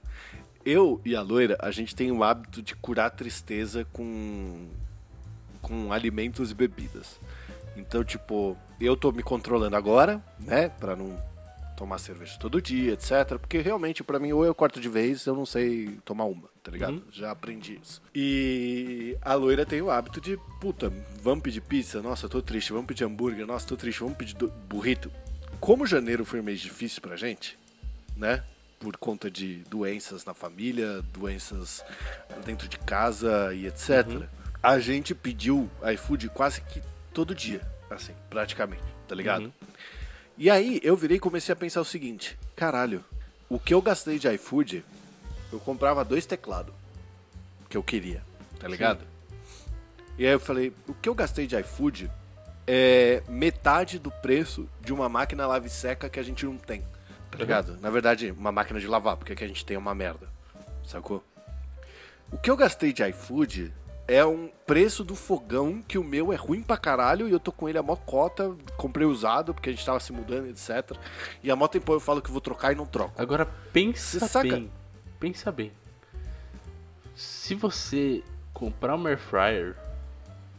Eu 0.66 1.00
e 1.02 1.16
a 1.16 1.22
loira, 1.22 1.56
a 1.60 1.70
gente 1.70 1.96
tem 1.96 2.12
o 2.12 2.22
hábito 2.22 2.60
de 2.60 2.76
curar 2.76 3.10
tristeza 3.10 3.86
com, 3.90 4.68
com 5.62 5.90
alimentos 5.94 6.50
e 6.50 6.54
bebidas. 6.54 7.18
Então, 7.78 8.04
tipo, 8.04 8.56
eu 8.80 8.96
tô 8.96 9.12
me 9.12 9.22
controlando 9.22 9.76
agora, 9.76 10.22
né? 10.38 10.68
Pra 10.68 10.96
não 10.96 11.16
tomar 11.76 11.98
cerveja 11.98 12.36
todo 12.40 12.60
dia, 12.60 12.92
etc. 12.92 13.38
Porque 13.38 13.58
realmente, 13.58 14.02
pra 14.02 14.18
mim, 14.18 14.32
ou 14.32 14.44
eu 14.44 14.54
corto 14.54 14.80
de 14.80 14.88
vez, 14.88 15.24
eu 15.26 15.34
não 15.34 15.46
sei 15.46 15.98
tomar 16.04 16.24
uma, 16.24 16.48
tá 16.62 16.72
ligado? 16.72 17.04
Já 17.12 17.30
aprendi 17.30 17.78
isso. 17.80 18.02
E 18.12 19.16
a 19.22 19.34
loira 19.34 19.64
tem 19.64 19.80
o 19.80 19.88
hábito 19.90 20.20
de, 20.20 20.36
puta, 20.60 20.92
vamos 21.22 21.42
pedir 21.42 21.60
pizza? 21.60 22.02
Nossa, 22.02 22.28
tô 22.28 22.42
triste. 22.42 22.72
Vamos 22.72 22.86
pedir 22.88 23.04
hambúrguer? 23.04 23.46
Nossa, 23.46 23.66
tô 23.66 23.76
triste. 23.76 24.00
Vamos 24.00 24.16
pedir 24.16 24.34
burrito? 24.68 25.10
Como 25.60 25.86
janeiro 25.86 26.24
foi 26.24 26.40
um 26.40 26.42
mês 26.44 26.60
difícil 26.60 27.00
pra 27.00 27.16
gente, 27.16 27.56
né? 28.16 28.42
Por 28.80 28.96
conta 28.96 29.30
de 29.30 29.58
doenças 29.70 30.24
na 30.24 30.34
família, 30.34 31.02
doenças 31.12 31.84
dentro 32.44 32.68
de 32.68 32.78
casa 32.78 33.52
e 33.54 33.66
etc. 33.66 34.28
A 34.60 34.78
gente 34.80 35.14
pediu 35.14 35.70
iFood 35.94 36.28
quase 36.30 36.60
que 36.60 36.82
todo 37.18 37.34
dia, 37.34 37.60
assim, 37.90 38.14
praticamente, 38.30 38.84
tá 39.08 39.12
ligado? 39.12 39.46
Uhum. 39.46 39.52
E 40.36 40.48
aí 40.48 40.80
eu 40.84 40.96
virei 40.96 41.16
e 41.16 41.20
comecei 41.20 41.52
a 41.52 41.56
pensar 41.56 41.80
o 41.80 41.84
seguinte: 41.84 42.38
caralho, 42.54 43.04
o 43.48 43.58
que 43.58 43.74
eu 43.74 43.82
gastei 43.82 44.20
de 44.20 44.32
iFood, 44.34 44.84
eu 45.52 45.58
comprava 45.58 46.04
dois 46.04 46.26
teclados 46.26 46.72
que 47.68 47.76
eu 47.76 47.82
queria, 47.82 48.22
tá 48.60 48.68
ligado? 48.68 49.04
E 50.16 50.24
aí 50.24 50.32
eu 50.32 50.38
falei: 50.38 50.72
o 50.86 50.94
que 50.94 51.08
eu 51.08 51.14
gastei 51.14 51.48
de 51.48 51.58
iFood 51.58 52.08
é 52.68 53.20
metade 53.28 53.98
do 53.98 54.12
preço 54.12 54.68
de 54.80 54.92
uma 54.92 55.08
máquina 55.08 55.44
lave 55.44 55.68
seca 55.68 56.08
que 56.08 56.20
a 56.20 56.22
gente 56.22 56.46
não 56.46 56.56
tem, 56.56 56.82
tá 57.32 57.38
ligado? 57.38 57.76
Na 57.80 57.90
verdade, 57.90 58.30
uma 58.30 58.52
máquina 58.52 58.78
de 58.78 58.86
lavar, 58.86 59.16
porque 59.16 59.32
aqui 59.32 59.42
a 59.42 59.48
gente 59.48 59.66
tem 59.66 59.76
uma 59.76 59.92
merda, 59.92 60.28
sacou? 60.86 61.24
O 62.30 62.38
que 62.38 62.48
eu 62.48 62.56
gastei 62.56 62.92
de 62.92 63.02
iFood 63.08 63.74
é 64.08 64.24
um 64.24 64.50
preço 64.66 65.04
do 65.04 65.14
fogão 65.14 65.82
que 65.86 65.98
o 65.98 66.02
meu 66.02 66.32
é 66.32 66.36
ruim 66.36 66.62
pra 66.62 66.78
caralho 66.78 67.28
e 67.28 67.32
eu 67.32 67.38
tô 67.38 67.52
com 67.52 67.68
ele 67.68 67.76
a 67.76 67.82
mó 67.82 67.94
cota, 67.94 68.56
comprei 68.78 69.06
usado 69.06 69.52
porque 69.52 69.68
a 69.68 69.72
gente 69.72 69.84
tava 69.84 70.00
se 70.00 70.12
mudando, 70.12 70.48
etc. 70.48 70.96
E 71.42 71.50
a 71.50 71.54
mó 71.54 71.68
tempo 71.68 71.92
eu 71.92 72.00
falo 72.00 72.22
que 72.22 72.30
vou 72.30 72.40
trocar 72.40 72.72
e 72.72 72.74
não 72.74 72.86
troco. 72.86 73.12
Agora 73.20 73.46
pensa 73.70 74.26
saca? 74.26 74.48
bem. 74.48 74.72
Pensa 75.20 75.52
bem. 75.52 75.72
Se 77.14 77.54
você 77.54 78.24
comprar 78.54 78.94
uma 78.94 79.10
air 79.10 79.18
fryer, 79.18 79.76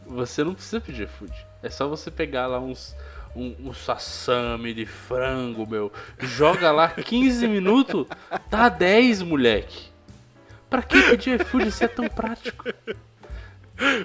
você 0.05 0.43
não 0.43 0.53
precisa 0.53 0.79
pedir 0.79 1.07
food. 1.07 1.33
É 1.63 1.69
só 1.71 1.87
você 1.87 2.11
pegar 2.11 2.45
lá 2.45 2.59
uns 2.59 2.95
um, 3.35 3.55
um 3.59 3.73
sassame 3.73 4.75
de 4.75 4.85
frango, 4.85 5.67
meu. 5.67 5.91
Joga 6.19 6.71
lá 6.71 6.89
15 6.93 7.47
minutos, 7.47 8.05
dá 8.49 8.69
10, 8.69 9.23
moleque. 9.23 9.89
Pra 10.69 10.83
que 10.83 11.01
pedir 11.01 11.41
iFood 11.41 11.71
se 11.71 11.83
é 11.83 11.87
tão 11.87 12.07
prático? 12.07 12.65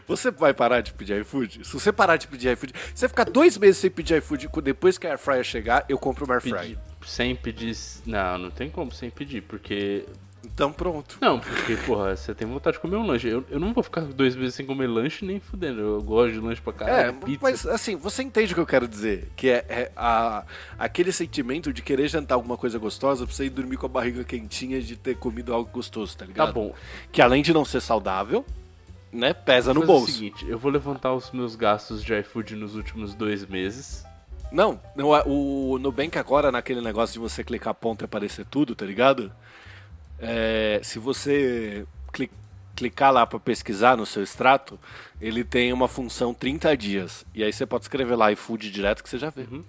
Você 0.06 0.30
vai 0.30 0.54
parar 0.54 0.80
de 0.80 0.92
pedir 0.92 1.20
iFood? 1.20 1.60
Se 1.66 1.72
você 1.72 1.92
parar 1.92 2.16
de 2.16 2.26
pedir 2.28 2.52
iFood, 2.52 2.72
você 2.94 3.08
ficar 3.08 3.24
dois 3.24 3.56
meses 3.58 3.78
sem 3.78 3.90
pedir 3.90 4.18
iFood, 4.18 4.48
depois 4.62 4.98
que 4.98 5.06
a 5.06 5.10
air 5.10 5.18
fryer 5.18 5.44
chegar, 5.44 5.84
eu 5.88 5.98
compro 5.98 6.24
uma 6.24 6.34
air 6.34 6.40
fryer. 6.42 6.60
Pedir, 6.60 6.78
sem 7.06 7.34
pedir. 7.34 7.76
Não, 8.06 8.38
não 8.38 8.50
tem 8.50 8.70
como 8.70 8.92
sem 8.92 9.10
pedir, 9.10 9.42
porque 9.42 10.04
Então 10.44 10.70
pronto. 10.72 11.16
Não, 11.20 11.40
porque, 11.40 11.74
porra, 11.86 12.14
você 12.16 12.34
tem 12.34 12.46
vontade 12.46 12.76
de 12.76 12.80
comer 12.80 12.96
um 12.96 13.06
lanche. 13.06 13.26
Eu, 13.28 13.44
eu 13.50 13.58
não 13.58 13.72
vou 13.72 13.82
ficar 13.82 14.02
dois 14.02 14.36
meses 14.36 14.54
sem 14.54 14.66
comer 14.66 14.86
lanche 14.86 15.24
nem 15.24 15.40
fudendo. 15.40 15.80
Eu 15.80 16.02
gosto 16.02 16.32
de 16.34 16.38
lanche 16.40 16.60
pra 16.60 16.72
É, 16.72 16.76
caralho. 16.76 17.14
pizza. 17.14 17.38
mas 17.42 17.66
assim, 17.66 17.96
você 17.96 18.22
entende 18.22 18.52
o 18.52 18.54
que 18.54 18.60
eu 18.60 18.66
quero 18.66 18.86
dizer? 18.86 19.30
Que 19.34 19.48
é, 19.48 19.64
é 19.68 19.92
a, 19.96 20.44
aquele 20.78 21.10
sentimento 21.12 21.72
de 21.72 21.80
querer 21.82 22.08
jantar 22.08 22.34
alguma 22.34 22.56
coisa 22.58 22.78
gostosa 22.78 23.24
pra 23.26 23.34
você 23.34 23.46
ir 23.46 23.50
dormir 23.50 23.78
com 23.78 23.86
a 23.86 23.88
barriga 23.88 24.22
quentinha 24.22 24.80
de 24.82 24.96
ter 24.96 25.16
comido 25.16 25.52
algo 25.54 25.70
gostoso, 25.72 26.16
tá 26.16 26.26
ligado? 26.26 26.48
Tá 26.48 26.52
bom. 26.52 26.74
Que 27.10 27.22
além 27.22 27.42
de 27.42 27.52
não 27.54 27.64
ser 27.64 27.80
saudável, 27.80 28.44
né, 29.14 29.32
pesa 29.32 29.72
no 29.72 29.84
bolso. 29.86 30.10
o 30.10 30.14
seguinte, 30.14 30.46
eu 30.48 30.58
vou 30.58 30.70
levantar 30.70 31.14
os 31.14 31.30
meus 31.30 31.54
gastos 31.56 32.02
de 32.02 32.12
iFood 32.20 32.56
nos 32.56 32.74
últimos 32.74 33.14
dois 33.14 33.46
meses. 33.46 34.04
Não, 34.52 34.80
não, 34.94 35.14
é- 35.16 35.22
o 35.26 35.78
Nubank 35.80 36.18
agora, 36.18 36.52
naquele 36.52 36.80
negócio 36.80 37.12
de 37.14 37.18
você 37.18 37.42
clicar 37.42 37.70
a 37.70 37.74
ponta 37.74 38.04
e 38.04 38.06
aparecer 38.06 38.44
tudo, 38.44 38.74
tá 38.74 38.84
ligado? 38.84 39.32
É, 40.18 40.80
se 40.82 40.98
você 40.98 41.84
cli- 42.12 42.30
clicar 42.76 43.12
lá 43.12 43.26
pra 43.26 43.38
pesquisar 43.40 43.96
no 43.96 44.06
seu 44.06 44.22
extrato, 44.22 44.78
ele 45.20 45.42
tem 45.44 45.72
uma 45.72 45.88
função 45.88 46.32
30 46.32 46.76
dias. 46.76 47.24
E 47.34 47.42
aí 47.42 47.52
você 47.52 47.66
pode 47.66 47.84
escrever 47.84 48.14
lá 48.16 48.30
iFood 48.32 48.70
direto 48.70 49.02
que 49.02 49.08
você 49.08 49.18
já 49.18 49.30
vê. 49.30 49.42
Uhum. 49.50 49.64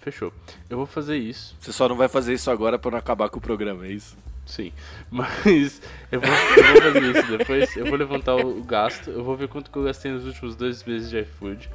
Fechou. 0.00 0.32
Eu 0.70 0.76
vou 0.76 0.86
fazer 0.86 1.16
isso, 1.16 1.56
Você 1.60 1.72
só 1.72 1.88
não 1.88 1.96
vai 1.96 2.08
fazer 2.08 2.32
isso 2.32 2.50
agora 2.50 2.78
pra 2.78 2.90
não 2.92 2.98
acabar 2.98 3.28
com 3.28 3.38
o 3.38 3.42
programa, 3.42 3.86
é 3.86 3.90
isso? 3.90 4.16
Sim. 4.48 4.72
Mas 5.10 5.80
eu 6.10 6.20
vou, 6.20 6.30
eu 6.30 6.72
vou 6.72 6.82
fazer 6.82 7.18
isso 7.18 7.38
depois. 7.38 7.76
Eu 7.76 7.86
vou 7.86 7.96
levantar 7.96 8.34
o, 8.34 8.58
o 8.58 8.64
gasto. 8.64 9.10
Eu 9.10 9.22
vou 9.22 9.36
ver 9.36 9.48
quanto 9.48 9.70
que 9.70 9.76
eu 9.76 9.84
gastei 9.84 10.10
nos 10.10 10.26
últimos 10.26 10.56
dois 10.56 10.82
meses 10.84 11.10
de 11.10 11.20
iFood. 11.20 11.68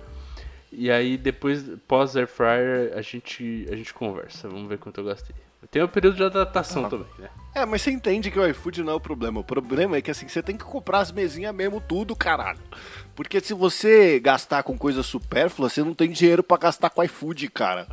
E 0.72 0.90
aí 0.90 1.18
depois, 1.18 1.64
pós 1.88 2.16
Air 2.16 2.28
Fryer, 2.28 2.94
a 2.98 3.02
gente, 3.02 3.68
a 3.72 3.76
gente 3.76 3.94
conversa. 3.94 4.50
Vamos 4.50 4.68
ver 4.68 4.80
quanto 4.80 5.00
eu 5.00 5.06
gastei. 5.06 5.36
Tem 5.72 5.82
um 5.82 5.88
período 5.88 6.18
de 6.18 6.24
adaptação 6.24 6.90
também, 6.90 7.08
né? 7.18 7.30
É, 7.56 7.66
mas 7.66 7.82
você 7.82 7.92
entende 7.92 8.30
que 8.30 8.40
o 8.40 8.48
iFood 8.48 8.84
não 8.84 8.94
é 8.94 8.96
o 8.96 9.00
problema. 9.00 9.40
O 9.40 9.44
problema 9.44 9.98
é 9.98 10.02
que 10.02 10.12
assim, 10.12 10.28
você 10.28 10.42
tem 10.42 10.58
que 10.58 10.64
comprar 10.64 11.00
as 11.00 11.12
mesinhas 11.12 11.54
mesmo 11.54 11.80
tudo, 11.80 12.16
caralho. 12.16 12.60
Porque 13.16 13.40
se 13.40 13.54
você 13.54 14.20
gastar 14.20 14.64
com 14.64 14.78
coisa 14.78 15.02
supérflua, 15.04 15.70
você 15.70 15.84
não 15.84 15.94
tem 15.94 16.12
dinheiro 16.12 16.44
pra 16.44 16.58
gastar 16.58 16.90
com 16.90 17.04
iFood, 17.04 17.50
cara. 17.50 17.88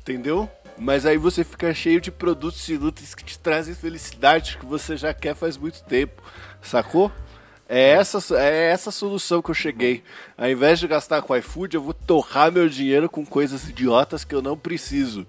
Entendeu? 0.00 0.48
Mas 0.80 1.04
aí 1.04 1.18
você 1.18 1.44
fica 1.44 1.74
cheio 1.74 2.00
de 2.00 2.10
produtos 2.10 2.66
inúteis 2.66 3.14
que 3.14 3.22
te 3.22 3.38
trazem 3.38 3.74
felicidade 3.74 4.56
que 4.56 4.64
você 4.64 4.96
já 4.96 5.12
quer 5.12 5.34
faz 5.34 5.58
muito 5.58 5.84
tempo. 5.84 6.22
Sacou? 6.62 7.12
É 7.68 7.90
essa, 7.90 8.18
é 8.38 8.70
essa 8.70 8.90
solução 8.90 9.42
que 9.42 9.50
eu 9.50 9.54
cheguei. 9.54 10.02
Ao 10.38 10.48
invés 10.48 10.80
de 10.80 10.88
gastar 10.88 11.20
com 11.20 11.36
iFood, 11.36 11.76
eu 11.76 11.82
vou 11.82 11.92
torrar 11.92 12.50
meu 12.50 12.66
dinheiro 12.66 13.10
com 13.10 13.26
coisas 13.26 13.68
idiotas 13.68 14.24
que 14.24 14.34
eu 14.34 14.40
não 14.40 14.56
preciso. 14.56 15.26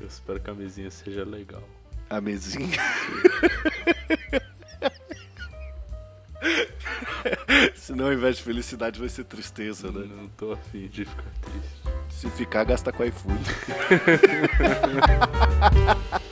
Eu 0.00 0.06
espero 0.06 0.38
que 0.38 0.48
a 0.48 0.54
mesinha 0.54 0.88
seja 0.88 1.24
legal. 1.24 1.64
A 2.08 2.20
mesinha. 2.20 2.78
Senão 7.74 8.06
ao 8.06 8.12
invés 8.12 8.36
de 8.36 8.42
felicidade 8.42 8.98
vai 8.98 9.08
ser 9.08 9.24
tristeza, 9.24 9.90
né? 9.90 10.06
Não 10.08 10.28
tô 10.28 10.52
afim 10.52 10.88
de 10.88 11.04
ficar 11.04 11.30
triste. 11.42 11.80
Se 12.10 12.30
ficar, 12.30 12.64
gasta 12.64 12.92
com 12.92 13.04
iFood. 13.04 13.40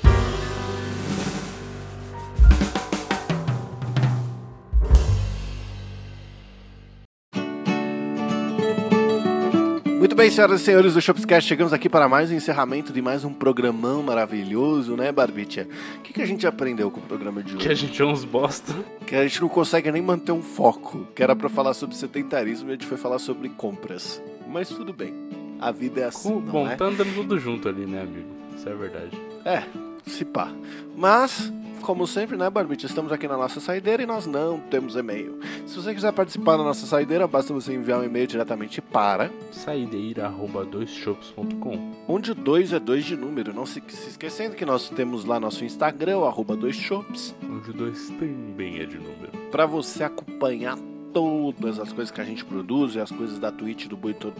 bem, 10.18 10.30
senhoras 10.32 10.60
e 10.60 10.64
senhores 10.64 10.94
do 10.94 11.00
Shopscast, 11.00 11.48
chegamos 11.48 11.72
aqui 11.72 11.88
para 11.88 12.08
mais 12.08 12.28
um 12.30 12.34
encerramento 12.34 12.92
de 12.92 13.00
mais 13.00 13.24
um 13.24 13.32
programão 13.32 14.02
maravilhoso, 14.02 14.96
né, 14.96 15.12
Barbicha? 15.12 15.68
O 15.98 16.00
que, 16.02 16.12
que 16.12 16.20
a 16.20 16.26
gente 16.26 16.44
aprendeu 16.44 16.90
com 16.90 16.98
o 16.98 17.02
programa 17.04 17.40
de 17.40 17.54
hoje? 17.54 17.64
Que 17.64 17.68
a 17.70 17.74
gente 17.74 18.02
é 18.02 18.04
uns 18.04 18.24
bosta. 18.24 18.74
que 19.06 19.14
a 19.14 19.22
gente 19.22 19.40
não 19.40 19.48
consegue 19.48 19.92
nem 19.92 20.02
manter 20.02 20.32
um 20.32 20.42
foco. 20.42 21.06
Que 21.14 21.22
era 21.22 21.36
pra 21.36 21.48
falar 21.48 21.72
sobre 21.72 21.94
sedentarismo 21.94 22.68
e 22.68 22.70
a 22.70 22.72
gente 22.74 22.86
foi 22.86 22.96
falar 22.98 23.20
sobre 23.20 23.48
compras. 23.50 24.20
Mas 24.48 24.68
tudo 24.68 24.92
bem. 24.92 25.14
A 25.60 25.70
vida 25.70 26.00
é 26.00 26.04
assim, 26.04 26.30
Com- 26.30 26.40
não 26.40 26.52
Bom, 26.52 26.68
é? 26.68 26.74
tá 26.74 26.86
andando 26.86 27.14
tudo 27.14 27.38
junto 27.38 27.68
ali, 27.68 27.86
né, 27.86 28.02
amigo? 28.02 28.26
Isso 28.56 28.68
é 28.68 28.74
verdade. 28.74 29.20
É, 29.44 29.62
se 30.04 30.24
pá. 30.24 30.50
Mas, 30.96 31.52
como 31.80 32.06
sempre, 32.06 32.36
né, 32.36 32.48
Barbite? 32.50 32.86
Estamos 32.86 33.10
aqui 33.12 33.26
na 33.28 33.36
nossa 33.36 33.60
saideira 33.60 34.02
e 34.02 34.06
nós 34.06 34.26
não 34.26 34.58
temos 34.60 34.96
e-mail. 34.96 35.38
Se 35.66 35.76
você 35.76 35.94
quiser 35.94 36.12
participar 36.12 36.56
da 36.56 36.64
nossa 36.64 36.86
saideira, 36.86 37.26
basta 37.26 37.52
você 37.52 37.74
enviar 37.74 38.00
um 38.00 38.04
e-mail 38.04 38.26
diretamente 38.26 38.80
para 38.80 39.30
Saideira.doisshops.com 39.52 41.92
onde 42.06 42.32
o 42.32 42.34
2 42.34 42.72
é 42.72 42.80
2 42.80 43.04
de 43.04 43.16
número. 43.16 43.52
Não 43.54 43.66
se, 43.66 43.82
se 43.88 44.08
esquecendo 44.10 44.54
que 44.56 44.64
nós 44.64 44.88
temos 44.90 45.24
lá 45.24 45.38
nosso 45.40 45.64
Instagram, 45.64 46.24
arroba 46.24 46.56
2shops, 46.56 47.34
Onde 47.42 47.70
o 47.70 47.74
2 47.74 48.10
também 48.10 48.80
é 48.80 48.86
de 48.86 48.96
número. 48.98 49.32
para 49.50 49.66
você 49.66 50.04
acompanhar 50.04 50.78
todas 51.18 51.78
as 51.78 51.92
coisas 51.92 52.10
que 52.10 52.20
a 52.20 52.24
gente 52.24 52.44
produz, 52.44 52.94
e 52.94 53.00
as 53.00 53.10
coisas 53.10 53.38
da 53.38 53.50
Twitch 53.50 53.86
do 53.86 53.96
Boi 53.96 54.14
do, 54.14 54.30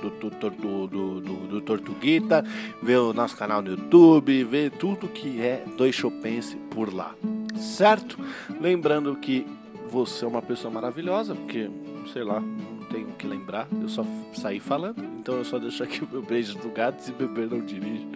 do, 0.87 1.21
do, 1.21 1.61
Tortuguita, 1.61 2.45
ver 2.83 2.99
o 2.99 3.13
nosso 3.13 3.37
canal 3.37 3.63
no 3.63 3.71
YouTube, 3.71 4.45
ver 4.45 4.71
tudo 4.73 5.09
que 5.09 5.41
é 5.41 5.65
Dois 5.77 5.95
Chopense 5.95 6.57
por 6.71 6.93
lá. 6.93 7.15
Certo? 7.57 8.19
Lembrando 8.61 9.15
que 9.17 9.47
você 9.91 10.25
é 10.25 10.29
uma 10.29 10.43
pessoa 10.43 10.73
maravilhosa, 10.73 11.35
porque, 11.35 11.71
sei 12.13 12.23
lá, 12.23 12.41
não 12.41 12.87
tenho 12.91 13.09
que 13.19 13.27
lembrar, 13.27 13.67
eu 13.81 13.89
só 13.89 14.05
saí 14.33 14.61
falando. 14.61 15.03
Então 15.19 15.37
eu 15.37 15.45
só 15.45 15.59
deixo 15.59 15.83
aqui 15.83 16.03
o 16.05 16.09
meu 16.11 16.23
beijo 16.23 16.57
do 16.59 16.71
gato, 16.71 17.01
se 17.01 17.13
beber 17.13 17.49
não 17.49 17.61
dirige. 17.61 18.07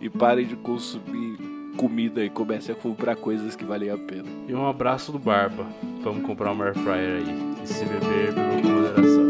E 0.00 0.08
parem 0.08 0.46
de 0.46 0.56
consumir 0.56 1.38
comida 1.76 2.24
e 2.24 2.30
comecem 2.30 2.74
a 2.74 2.78
comprar 2.78 3.16
coisas 3.16 3.56
que 3.56 3.64
valem 3.64 3.90
a 3.90 3.98
pena. 3.98 4.28
E 4.48 4.54
um 4.54 4.66
abraço 4.66 5.10
do 5.12 5.18
Barba. 5.18 5.66
Vamos 6.02 6.24
comprar 6.24 6.52
uma 6.52 6.66
air 6.66 6.74
fryer 6.74 7.22
aí. 7.22 7.53
Se 7.64 7.82
beber, 7.86 8.32
beba 8.34 8.62
com 8.62 8.68
moderação. 8.68 9.23